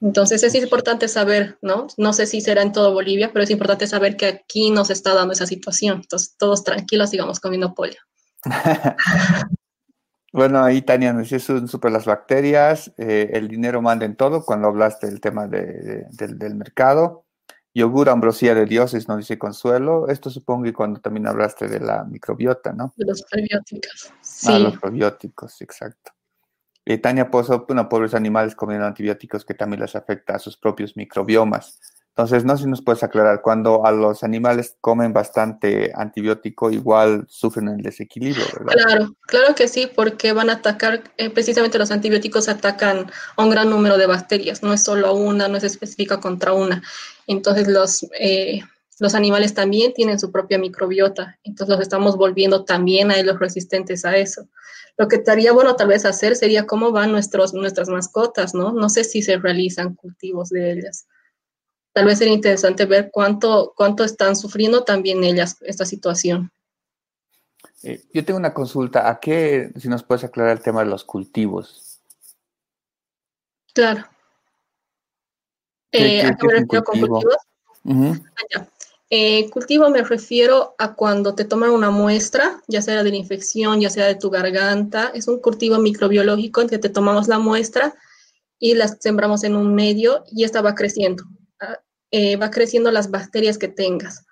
[0.00, 1.86] Entonces es importante saber, ¿no?
[1.98, 5.14] No sé si será en todo Bolivia, pero es importante saber que aquí nos está
[5.14, 6.00] dando esa situación.
[6.02, 7.98] Entonces todos tranquilos, sigamos comiendo pollo.
[10.32, 14.44] Bueno, ahí Tania nos dice, son súper las bacterias, eh, el dinero manda en todo,
[14.44, 17.24] cuando hablaste del tema de, del, mercado.
[17.74, 20.08] Yogur, ambrosía de dioses, nos dice Consuelo.
[20.08, 22.92] Esto supongo que cuando también hablaste de la microbiota, ¿no?
[22.96, 24.48] De los probióticos, sí.
[24.50, 26.12] Ah, los probióticos, exacto.
[26.84, 30.96] Y Tania Pozo, bueno, pobres animales comiendo antibióticos que también les afecta a sus propios
[30.96, 31.80] microbiomas.
[32.20, 37.24] Entonces, no sé si nos puedes aclarar, cuando a los animales comen bastante antibiótico, igual
[37.30, 38.72] sufren el desequilibrio, ¿verdad?
[38.74, 43.48] Claro, claro que sí, porque van a atacar, eh, precisamente los antibióticos atacan a un
[43.48, 46.82] gran número de bacterias, no es solo una, no es específica contra una.
[47.26, 48.60] Entonces, los, eh,
[48.98, 54.04] los animales también tienen su propia microbiota, entonces los estamos volviendo también a ellos resistentes
[54.04, 54.46] a eso.
[54.98, 58.72] Lo que estaría bueno tal vez hacer sería cómo van nuestros, nuestras mascotas, ¿no?
[58.72, 61.06] No sé si se realizan cultivos de ellas
[61.92, 66.50] tal vez sería interesante ver cuánto, cuánto están sufriendo también ellas esta situación.
[67.82, 69.08] Eh, yo tengo una consulta.
[69.08, 72.00] ¿A qué, si nos puedes aclarar el tema de los cultivos?
[73.72, 74.06] Claro.
[75.92, 77.36] Eh, ¿A qué me refiero con cultivos?
[77.84, 78.66] Ah,
[79.12, 83.80] eh, cultivo me refiero a cuando te toman una muestra, ya sea de la infección,
[83.80, 85.10] ya sea de tu garganta.
[85.14, 87.94] Es un cultivo microbiológico en que te tomamos la muestra
[88.60, 91.24] y la sembramos en un medio y esta va creciendo.
[92.12, 94.26] Eh, va creciendo las bacterias que tengas.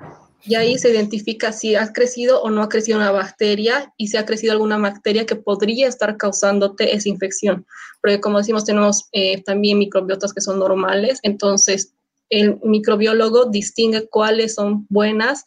[0.44, 4.16] Y ahí se identifica si ha crecido o no ha crecido una bacteria y si
[4.16, 7.66] ha crecido alguna bacteria que podría estar causándote esa infección.
[8.00, 11.92] Porque como decimos, tenemos eh, también microbiotas que son normales, entonces
[12.30, 15.44] el microbiólogo distingue cuáles son buenas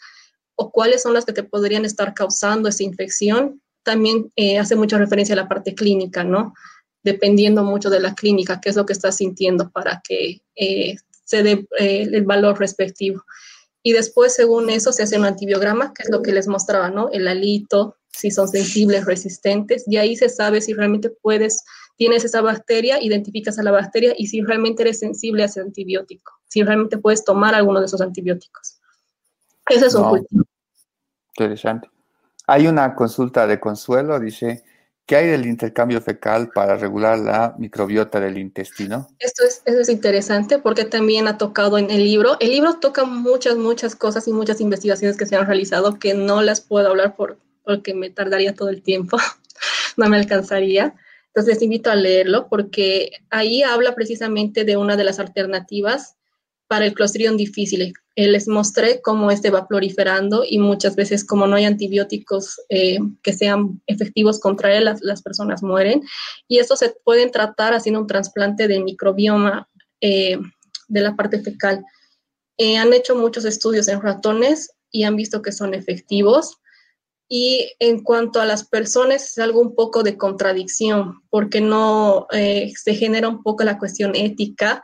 [0.56, 4.98] o cuáles son las que te podrían estar causando esa infección, también eh, hace mucha
[4.98, 6.54] referencia a la parte clínica, ¿no?
[7.04, 10.42] Dependiendo mucho de la clínica, qué es lo que estás sintiendo para que
[11.24, 13.24] se dé eh, el valor respectivo.
[13.84, 17.10] Y después, según eso, se hace un antibiograma, que es lo que les mostraba, ¿no?
[17.12, 21.64] El alito, si son sensibles, resistentes, y ahí se sabe si realmente puedes,
[21.98, 26.32] tienes esa bacteria, identificas a la bacteria y si realmente eres sensible a ese antibiótico,
[26.48, 28.80] si realmente puedes tomar alguno de esos antibióticos.
[29.68, 30.44] Ese es un cultivo.
[31.36, 31.90] Interesante.
[32.48, 34.64] Hay una consulta de consuelo, dice,
[35.12, 39.10] ¿qué hay del intercambio fecal para regular la microbiota del intestino?
[39.20, 42.38] Esto es, es interesante porque también ha tocado en el libro.
[42.40, 46.42] El libro toca muchas, muchas cosas y muchas investigaciones que se han realizado que no
[46.42, 49.18] las puedo hablar por, porque me tardaría todo el tiempo,
[49.98, 50.96] no me alcanzaría.
[51.28, 56.16] Entonces les invito a leerlo porque ahí habla precisamente de una de las alternativas
[56.72, 57.92] para el Clostridium difficile.
[58.16, 62.98] Eh, les mostré cómo este va proliferando y muchas veces como no hay antibióticos eh,
[63.24, 66.02] que sean efectivos contra él, las, personas mueren.
[66.48, 69.68] Y esto se pueden tratar haciendo un trasplante de microbioma
[70.00, 70.40] eh,
[70.88, 71.84] de la parte fecal.
[72.58, 76.56] han hecho muchos estudios en ratones y han visto que son efectivos.
[77.28, 82.96] Y en cuanto a las personas, es algo un poco de contradicción, porque no se
[82.96, 84.82] genera un poco la cuestión ética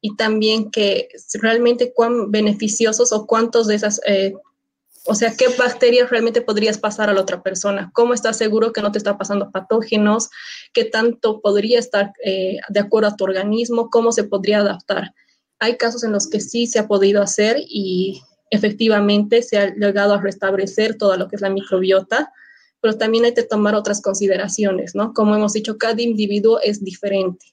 [0.00, 4.34] y también que realmente cuán beneficiosos o cuántos de esas, eh,
[5.06, 8.82] o sea, qué bacterias realmente podrías pasar a la otra persona, cómo estás seguro que
[8.82, 10.30] no te está pasando patógenos,
[10.72, 15.14] qué tanto podría estar eh, de acuerdo a tu organismo, cómo se podría adaptar.
[15.58, 20.14] Hay casos en los que sí se ha podido hacer y efectivamente se ha llegado
[20.14, 22.32] a restablecer todo lo que es la microbiota,
[22.80, 25.12] pero también hay que tomar otras consideraciones, ¿no?
[25.12, 27.46] Como hemos dicho, cada individuo es diferente.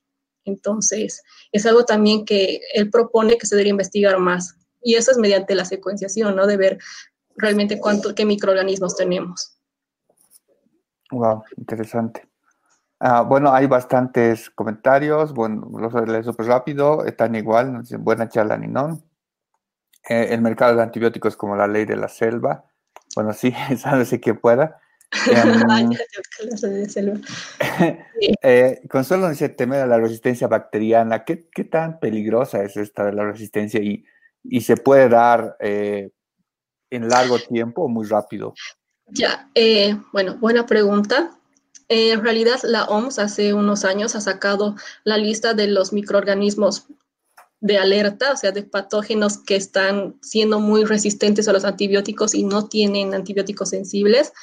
[0.46, 1.22] Entonces,
[1.52, 4.56] es algo también que él propone que se debería investigar más.
[4.82, 6.48] Y eso es mediante la secuenciación, ¿no?
[6.48, 6.78] De ver
[7.36, 9.58] realmente cuánto, qué microorganismos tenemos.
[11.12, 12.28] Wow, interesante.
[13.00, 15.34] Ah, bueno, hay bastantes comentarios.
[15.34, 17.06] Bueno, los leer súper rápido.
[17.06, 17.84] Están igual.
[18.00, 19.04] Buena charla, Ninón.
[20.08, 22.66] Eh, el mercado de antibióticos como la ley de la selva.
[23.16, 23.54] Bueno, sí,
[24.06, 24.80] si que pueda.
[25.28, 25.92] Em,
[28.42, 31.24] eh, Consuelo dice, teme a la resistencia bacteriana.
[31.24, 34.06] ¿Qué, ¿Qué, tan peligrosa es esta de la resistencia y,
[34.44, 36.10] y se puede dar eh,
[36.90, 38.54] en largo tiempo o muy rápido?
[39.08, 41.32] Ya, eh, bueno, buena pregunta.
[41.88, 46.88] en realidad, la OMS hace unos años ha sacado la lista de los microorganismos
[47.62, 52.44] de alerta, o sea, de patógenos que están siendo muy resistentes a los antibióticos y
[52.44, 54.34] no tienen antibióticos sensibles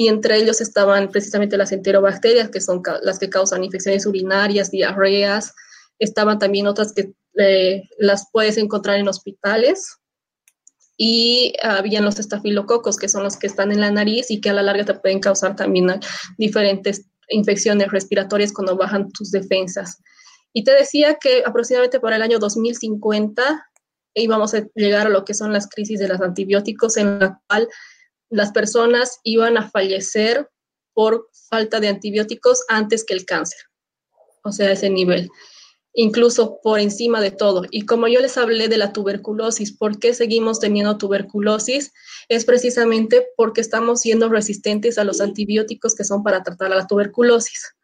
[0.00, 5.52] y entre ellos estaban precisamente las enterobacterias, que son las que causan infecciones urinarias, diarreas,
[5.98, 9.98] estaban también otras que eh, las puedes encontrar en hospitales,
[10.96, 14.54] y habían los estafilococos, que son los que están en la nariz y que a
[14.54, 16.00] la larga te pueden causar también
[16.38, 19.98] diferentes infecciones respiratorias cuando bajan tus defensas.
[20.54, 23.66] Y te decía que aproximadamente para el año 2050
[24.14, 27.68] íbamos a llegar a lo que son las crisis de los antibióticos, en la cual
[28.30, 30.48] las personas iban a fallecer
[30.94, 33.60] por falta de antibióticos antes que el cáncer.
[34.44, 35.28] O sea, ese nivel.
[35.92, 37.64] Incluso por encima de todo.
[37.70, 41.92] Y como yo les hablé de la tuberculosis, ¿por qué seguimos teniendo tuberculosis?
[42.28, 46.86] Es precisamente porque estamos siendo resistentes a los antibióticos que son para tratar a la
[46.86, 47.74] tuberculosis.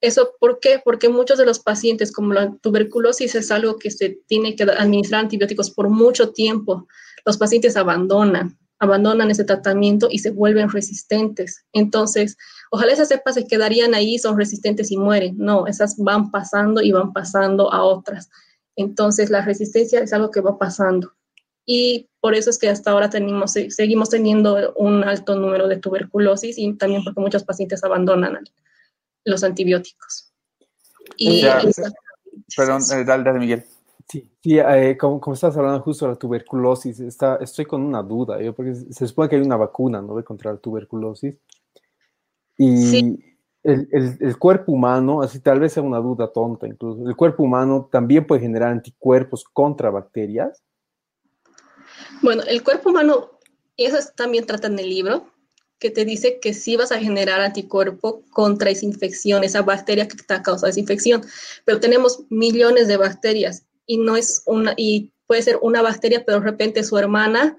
[0.00, 0.80] ¿Eso por qué?
[0.82, 5.22] Porque muchos de los pacientes, como la tuberculosis es algo que se tiene que administrar
[5.22, 6.86] antibióticos por mucho tiempo,
[7.26, 11.64] los pacientes abandonan abandonan ese tratamiento y se vuelven resistentes.
[11.72, 12.36] Entonces,
[12.70, 15.36] ojalá esas cepas se quedarían ahí, son resistentes y mueren.
[15.38, 18.30] No, esas van pasando y van pasando a otras.
[18.76, 21.12] Entonces, la resistencia es algo que va pasando.
[21.66, 26.58] Y por eso es que hasta ahora tenemos, seguimos teniendo un alto número de tuberculosis
[26.58, 28.42] y también porque muchos pacientes abandonan
[29.24, 30.32] los antibióticos.
[31.16, 31.44] Y
[32.56, 33.64] perdón, eh, dale, dale, Miguel.
[34.10, 38.42] Sí, eh, como, como, estás hablando justo de la tuberculosis, está, estoy con una duda,
[38.42, 40.22] yo, porque se supone que hay una vacuna, ¿no?
[40.24, 41.36] contra la tuberculosis.
[42.58, 43.20] Y
[43.62, 47.88] el, el, cuerpo humano, así tal vez sea una duda tonta incluso, ¿el cuerpo humano
[47.90, 50.60] también puede generar anticuerpos contra bacterias?
[52.20, 53.38] Bueno, el cuerpo humano,
[53.76, 55.24] eso también trata en el libro,
[55.78, 60.16] que te dice que sí vas a generar anticuerpo contra esa infección, esa bacteria que
[60.16, 61.22] te ha causado esa infección,
[61.64, 66.38] pero tenemos millones de bacterias y no es una, y puede ser una bacteria, pero
[66.38, 67.58] de repente su hermana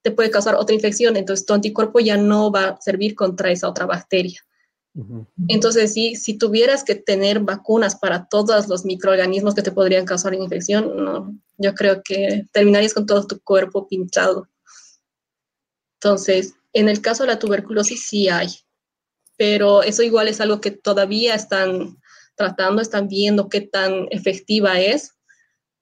[0.00, 3.68] te puede causar otra infección, entonces tu anticuerpo ya no va a servir contra esa
[3.68, 4.40] otra bacteria.
[5.48, 10.34] Entonces, sí, si tuvieras que tener vacunas para todos los microorganismos que te podrían causar
[10.34, 14.46] una infección, no, yo creo que terminarías con todo tu cuerpo pinchado.
[15.96, 18.50] Entonces, en el caso de la tuberculosis sí hay,
[19.36, 21.96] pero eso igual es algo que todavía están
[22.36, 25.14] tratando, están viendo qué tan efectiva es,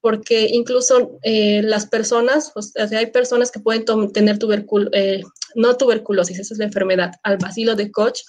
[0.00, 5.22] porque incluso eh, las personas, o sea, hay personas que pueden tener tuberculosis, eh,
[5.54, 8.20] no tuberculosis, esa es la enfermedad, al bacilo de Koch,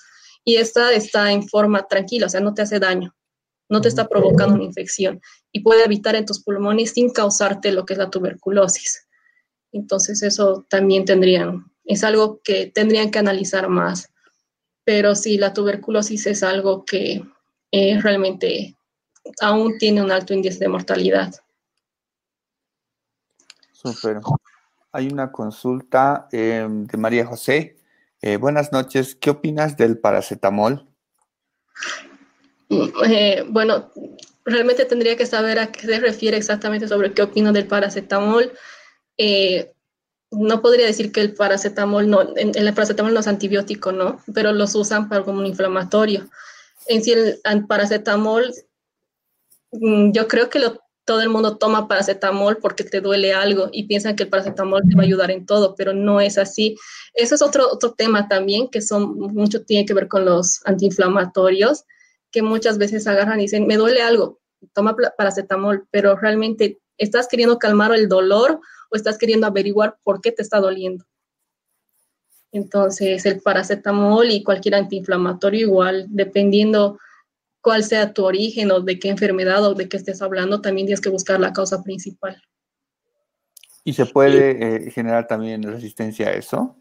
[0.43, 3.15] y esta está en forma tranquila, o sea, no te hace daño,
[3.69, 7.85] no te está provocando una infección y puede habitar en tus pulmones sin causarte lo
[7.85, 9.07] que es la tuberculosis.
[9.71, 14.09] Entonces eso también tendrían, es algo que tendrían que analizar más.
[14.83, 17.23] Pero sí, la tuberculosis es algo que
[17.71, 18.75] eh, realmente
[19.39, 21.33] aún tiene un alto índice de mortalidad.
[23.81, 24.19] Súper.
[24.91, 27.77] Hay una consulta em, de María José.
[28.21, 29.15] Eh, buenas noches.
[29.15, 30.87] ¿Qué opinas del paracetamol?
[32.69, 33.91] Eh, bueno,
[34.45, 38.51] realmente tendría que saber a qué se refiere exactamente sobre qué opino del paracetamol.
[39.17, 39.73] Eh,
[40.29, 44.21] no podría decir que el paracetamol no, el paracetamol no es antibiótico, ¿no?
[44.33, 46.29] Pero los usan para como un inflamatorio.
[46.87, 48.53] En sí, el, paracetamol,
[49.71, 50.59] mm, yo creo que
[51.05, 54.95] todo el mundo toma paracetamol porque te duele algo y piensan que el paracetamol te
[54.95, 56.75] va a ayudar en todo, pero no es así.
[57.13, 61.85] Eso es otro, otro tema también, que son, mucho tiene que ver con los antiinflamatorios
[62.31, 64.39] que muchas veces agarran y dicen, me duele algo,
[64.73, 70.31] toma paracetamol, pero realmente estás queriendo calmar el dolor o estás queriendo averiguar por qué
[70.31, 71.05] te está doliendo.
[72.53, 76.99] Entonces, el paracetamol y cualquier antiinflamatorio igual, dependiendo
[77.61, 81.01] cuál sea tu origen o de qué enfermedad o de qué estés hablando, también tienes
[81.01, 82.41] que buscar la causa principal.
[83.83, 86.75] ¿Y se puede eh, generar también resistencia a eso?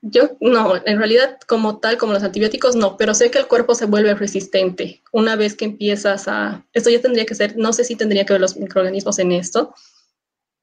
[0.00, 3.74] Yo no, en realidad como tal, como los antibióticos, no, pero sé que el cuerpo
[3.74, 6.64] se vuelve resistente una vez que empiezas a...
[6.72, 9.74] Esto ya tendría que ser, no sé si tendría que ver los microorganismos en esto.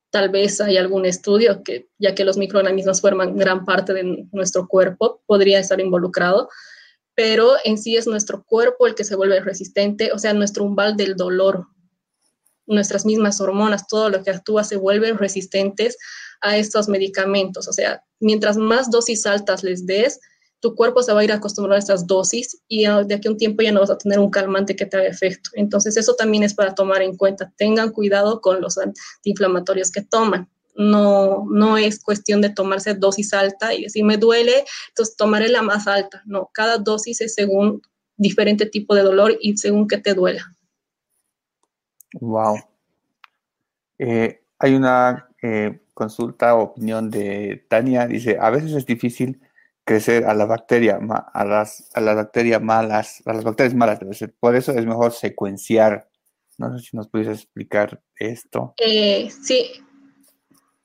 [0.10, 4.70] Tal vez hay algún estudio que, ya que los microorganismos forman gran parte de nuestro
[4.70, 6.48] cuerpo, podría estar involucrado,
[7.16, 10.98] pero en sí es nuestro cuerpo el que se vuelve resistente, o sea, nuestro umbral
[10.98, 11.68] del dolor,
[12.68, 15.98] nuestras mismas hormonas, todo lo que actúa se vuelven resistentes
[16.42, 17.68] a estos medicamentos.
[17.68, 20.20] O sea, mientras más dosis altas les des,
[20.60, 23.38] tu cuerpo se va a ir acostumbrado a estas dosis y de aquí a un
[23.38, 25.52] tiempo ya no vas a tener un calmante que te haga efecto.
[25.54, 27.54] Entonces, eso también es para tomar en cuenta.
[27.58, 30.50] Tengan cuidado con los antiinflamatorios que toman.
[30.76, 35.62] No, no es cuestión de tomarse dosis alta y decir, me duele, entonces tomaré la
[35.62, 36.22] más alta.
[36.26, 37.82] No, cada dosis es según
[38.18, 40.56] diferente tipo de dolor y según que te duela.
[42.20, 42.58] Wow.
[44.00, 48.08] Eh, hay una eh, consulta o opinión de Tania.
[48.08, 49.42] Dice, a veces es difícil
[49.84, 51.00] crecer a la bacteria,
[51.34, 54.00] a las, a las bacterias malas, a las bacterias malas
[54.40, 56.10] Por eso es mejor secuenciar.
[56.58, 58.74] No sé si nos puedes explicar esto.
[58.78, 59.72] Eh, sí,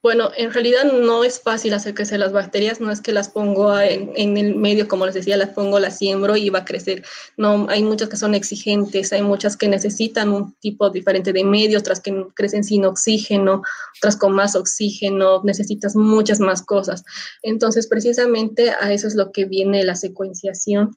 [0.03, 3.78] bueno, en realidad no es fácil hacer crecer las bacterias, no es que las pongo
[3.78, 7.05] en, el medio, como les decía, las pongo, las siembro y va a crecer.
[7.36, 11.78] No, hay muchas que son exigentes, hay muchas que necesitan un tipo diferente de medio,
[11.78, 13.62] otras que crecen sin oxígeno,
[13.98, 17.05] otras con más oxígeno, necesitas muchas más cosas.
[17.42, 20.96] Entonces, precisamente a eso es lo que viene la secuenciación,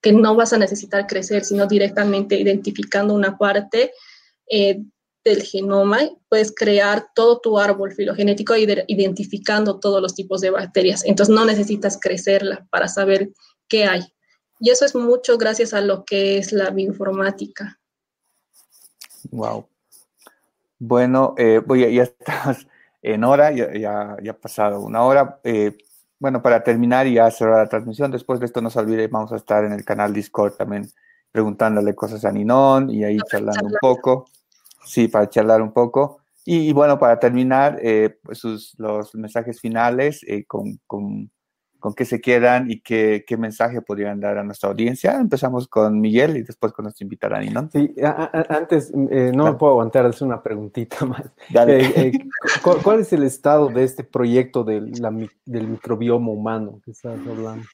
[0.00, 3.92] que no vas a necesitar crecer, sino directamente identificando una parte.
[4.50, 4.80] Eh,
[5.24, 11.04] del genoma, puedes crear todo tu árbol filogenético identificando todos los tipos de bacterias.
[11.04, 13.30] Entonces no necesitas crecerla para saber
[13.68, 14.02] qué hay.
[14.60, 17.80] Y eso es mucho gracias a lo que es la bioinformática.
[19.30, 19.66] Wow.
[20.78, 22.66] Bueno, eh, voy ya estás
[23.02, 25.40] en hora, ya, ha pasado una hora.
[25.44, 25.76] Eh,
[26.18, 29.32] bueno, para terminar y ya cerrar la transmisión, después de esto no se olvide, vamos
[29.32, 30.88] a estar en el canal Discord también
[31.32, 34.26] preguntándole cosas a Ninón y ahí charlando un poco.
[34.84, 36.18] Sí, para charlar un poco.
[36.46, 38.42] Y, bueno, para terminar, eh, pues
[38.76, 41.30] los mensajes finales, eh, con, con,
[41.78, 45.18] con, qué se quedan y qué, qué, mensaje podrían dar a nuestra audiencia.
[45.18, 47.70] Empezamos con Miguel y después con nuestro invitado ¿no?
[47.72, 47.94] Sí,
[48.50, 51.30] antes, eh, no me puedo aguantar, es una preguntita más.
[52.82, 54.92] ¿cuál, es el estado de este proyecto del,
[55.46, 57.64] del microbioma humano que estás hablando?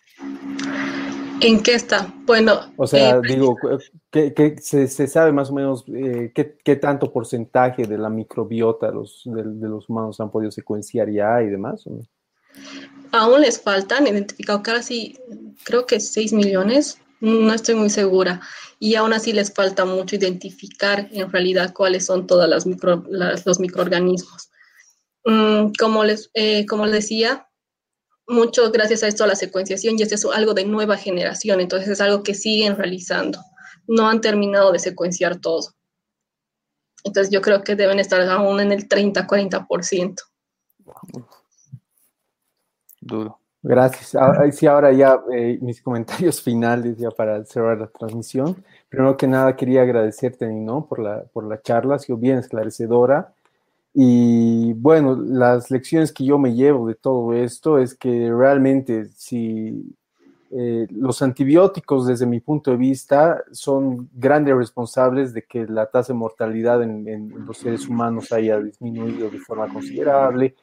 [1.41, 2.13] ¿En qué está?
[2.27, 2.73] Bueno.
[2.77, 3.57] O sea, eh, digo,
[4.11, 9.69] que, se, sabe más o menos eh, qué, tanto porcentaje de la microbiota los, de,
[9.69, 11.85] los humanos han podido secuenciar ya y demás.
[13.13, 15.19] Aún les faltan, identificado casi,
[15.65, 18.41] creo que 6 millones, no estoy muy segura.
[18.79, 22.67] Y aún así les falta mucho identificar en realidad cuáles son todos las
[23.47, 24.51] los microorganismos.
[25.25, 27.47] Mm, como, les, eh, como les decía,
[28.31, 31.89] mucho gracias a esto a la secuenciación y esto es algo de nueva generación, entonces
[31.89, 33.41] es algo que siguen realizando.
[33.87, 35.75] No han terminado de secuenciar todo.
[37.05, 40.17] Entonces yo creo que deben estar aún en el 30-40%.
[43.01, 43.41] duro.
[43.63, 44.15] Gracias.
[44.15, 48.65] Ah, sí, ahora ya eh, mis comentarios finales ya para cerrar la transmisión.
[48.89, 50.87] Primero que nada quería agradecerte, ¿no?
[50.87, 53.35] Por la, por la charla, ha sido bien esclarecedora.
[53.93, 59.97] Y bueno, las lecciones que yo me llevo de todo esto es que realmente si
[60.53, 66.13] eh, los antibióticos, desde mi punto de vista, son grandes responsables de que la tasa
[66.13, 70.57] de mortalidad en, los seres humanos haya disminuido de forma considerable,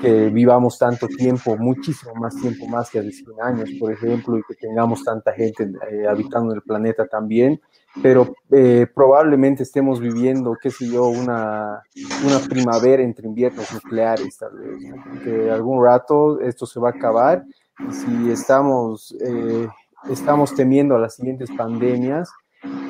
[0.00, 4.42] que vivamos tanto tiempo, muchísimo más tiempo, más que a 100 años, por ejemplo, y
[4.48, 7.60] que tengamos tanta gente eh, habitando el planeta también,
[8.02, 11.82] pero eh, probablemente estemos viviendo, qué sé yo, una,
[12.24, 14.94] una primavera entre inviernos nucleares, tal vez,
[15.24, 17.44] que algún rato esto se va a acabar
[17.90, 19.68] si estamos, eh,
[20.10, 22.30] estamos temiendo a las siguientes pandemias,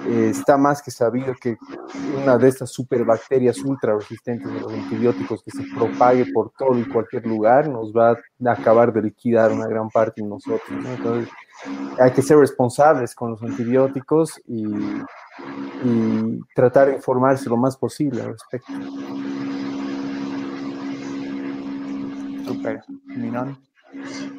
[0.08, 1.56] eh, está más que sabido que
[2.22, 6.84] una de estas superbacterias ultra resistentes a los antibióticos que se propague por todo y
[6.84, 10.62] cualquier lugar nos va a acabar de liquidar una gran parte de nosotros.
[10.70, 11.28] Entonces,
[11.98, 14.66] hay que ser responsables con los antibióticos y,
[15.84, 18.72] y tratar de informarse lo más posible al respecto.
[22.46, 22.80] Super.
[23.06, 23.58] Minón.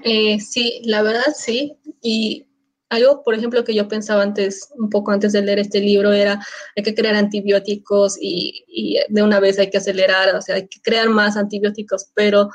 [0.03, 1.77] Eh, sí, la verdad sí.
[2.01, 2.46] Y
[2.89, 6.39] algo, por ejemplo, que yo pensaba antes, un poco antes de leer este libro, era
[6.75, 10.67] hay que crear antibióticos y, y, de una vez hay que acelerar, o sea, hay
[10.67, 12.49] que crear más antibióticos, pero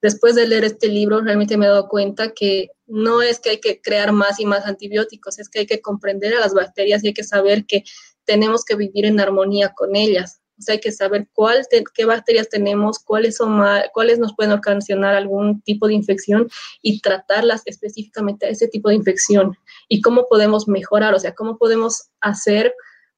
[0.00, 3.60] después de leer este libro realmente me he dado cuenta que no es que hay
[3.60, 7.08] que crear más y más antibióticos, es que hay que comprender a las bacterias y
[7.08, 7.84] hay que saber que
[8.24, 10.40] tenemos que vivir en armonía con ellas.
[10.58, 15.14] O sea, hay que saber cuál qué bacterias tenemos, cuáles, son cuáles nos pueden ocasionar
[15.14, 16.48] algún tipo de infección
[16.82, 19.56] y tratarlas específicamente a ese tipo de infección
[19.88, 22.74] y cómo podemos mejorar, o sea, cómo podemos hacer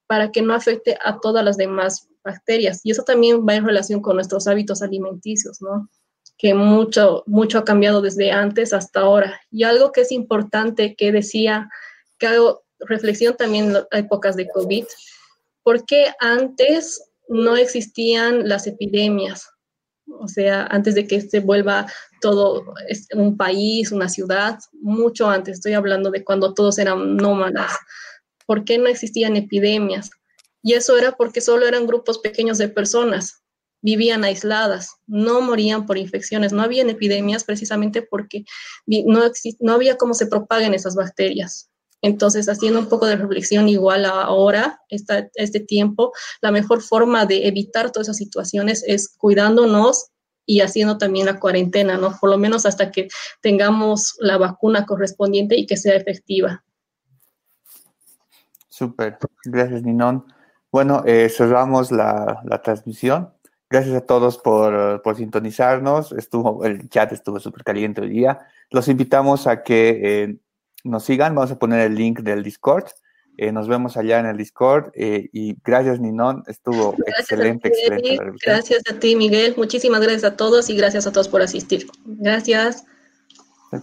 [0.07, 2.81] para que no afecte a todas las demás bacterias.
[2.85, 5.89] Y eso también va en relación con nuestros hábitos alimenticios, ¿no?
[6.37, 9.41] Que mucho, mucho ha cambiado desde antes hasta ahora.
[9.51, 11.71] Y algo que es importante que decía,
[12.19, 14.85] que hago reflexión también en épocas de COVID,
[15.63, 19.49] porque antes no existían las epidemias.
[20.19, 21.87] O sea, antes de que se vuelva
[22.21, 22.75] todo
[23.15, 27.73] un país, una ciudad, mucho antes, estoy hablando de cuando todos eran nómadas.
[28.47, 30.11] ¿Por qué no existían epidemias?
[30.63, 33.45] Y eso era porque solo eran grupos pequeños de personas,
[33.81, 38.45] vivían aisladas, no morían por infecciones, no habían epidemias precisamente porque
[38.87, 39.23] no,
[39.61, 41.70] no había cómo se propaguen esas bacterias.
[42.03, 47.47] Entonces, haciendo un poco de reflexión igual ahora, esta, este tiempo, la mejor forma de
[47.47, 50.11] evitar todas esas situaciones es cuidándonos
[50.47, 52.17] y haciendo también la cuarentena, ¿no?
[52.19, 53.09] Por lo menos hasta que
[53.41, 56.65] tengamos la vacuna correspondiente y que sea efectiva.
[58.69, 60.25] Súper, gracias Ninón.
[60.73, 63.33] Bueno, eh, cerramos la, la, transmisión.
[63.69, 66.13] Gracias a todos por, por, sintonizarnos.
[66.13, 68.39] Estuvo, el chat estuvo súper caliente hoy día.
[68.71, 70.39] Los invitamos a que eh,
[70.85, 71.35] nos sigan.
[71.35, 72.87] Vamos a poner el link del Discord.
[73.37, 74.91] Eh, nos vemos allá en el Discord.
[74.95, 76.43] Eh, y gracias, Ninón.
[76.47, 78.19] Estuvo excelente, excelente.
[78.45, 79.55] gracias a ti, Miguel.
[79.57, 81.87] Muchísimas gracias a todos y gracias a todos por asistir.
[82.05, 82.85] Gracias.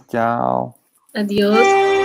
[0.08, 0.76] Chao.
[1.14, 1.97] Adiós.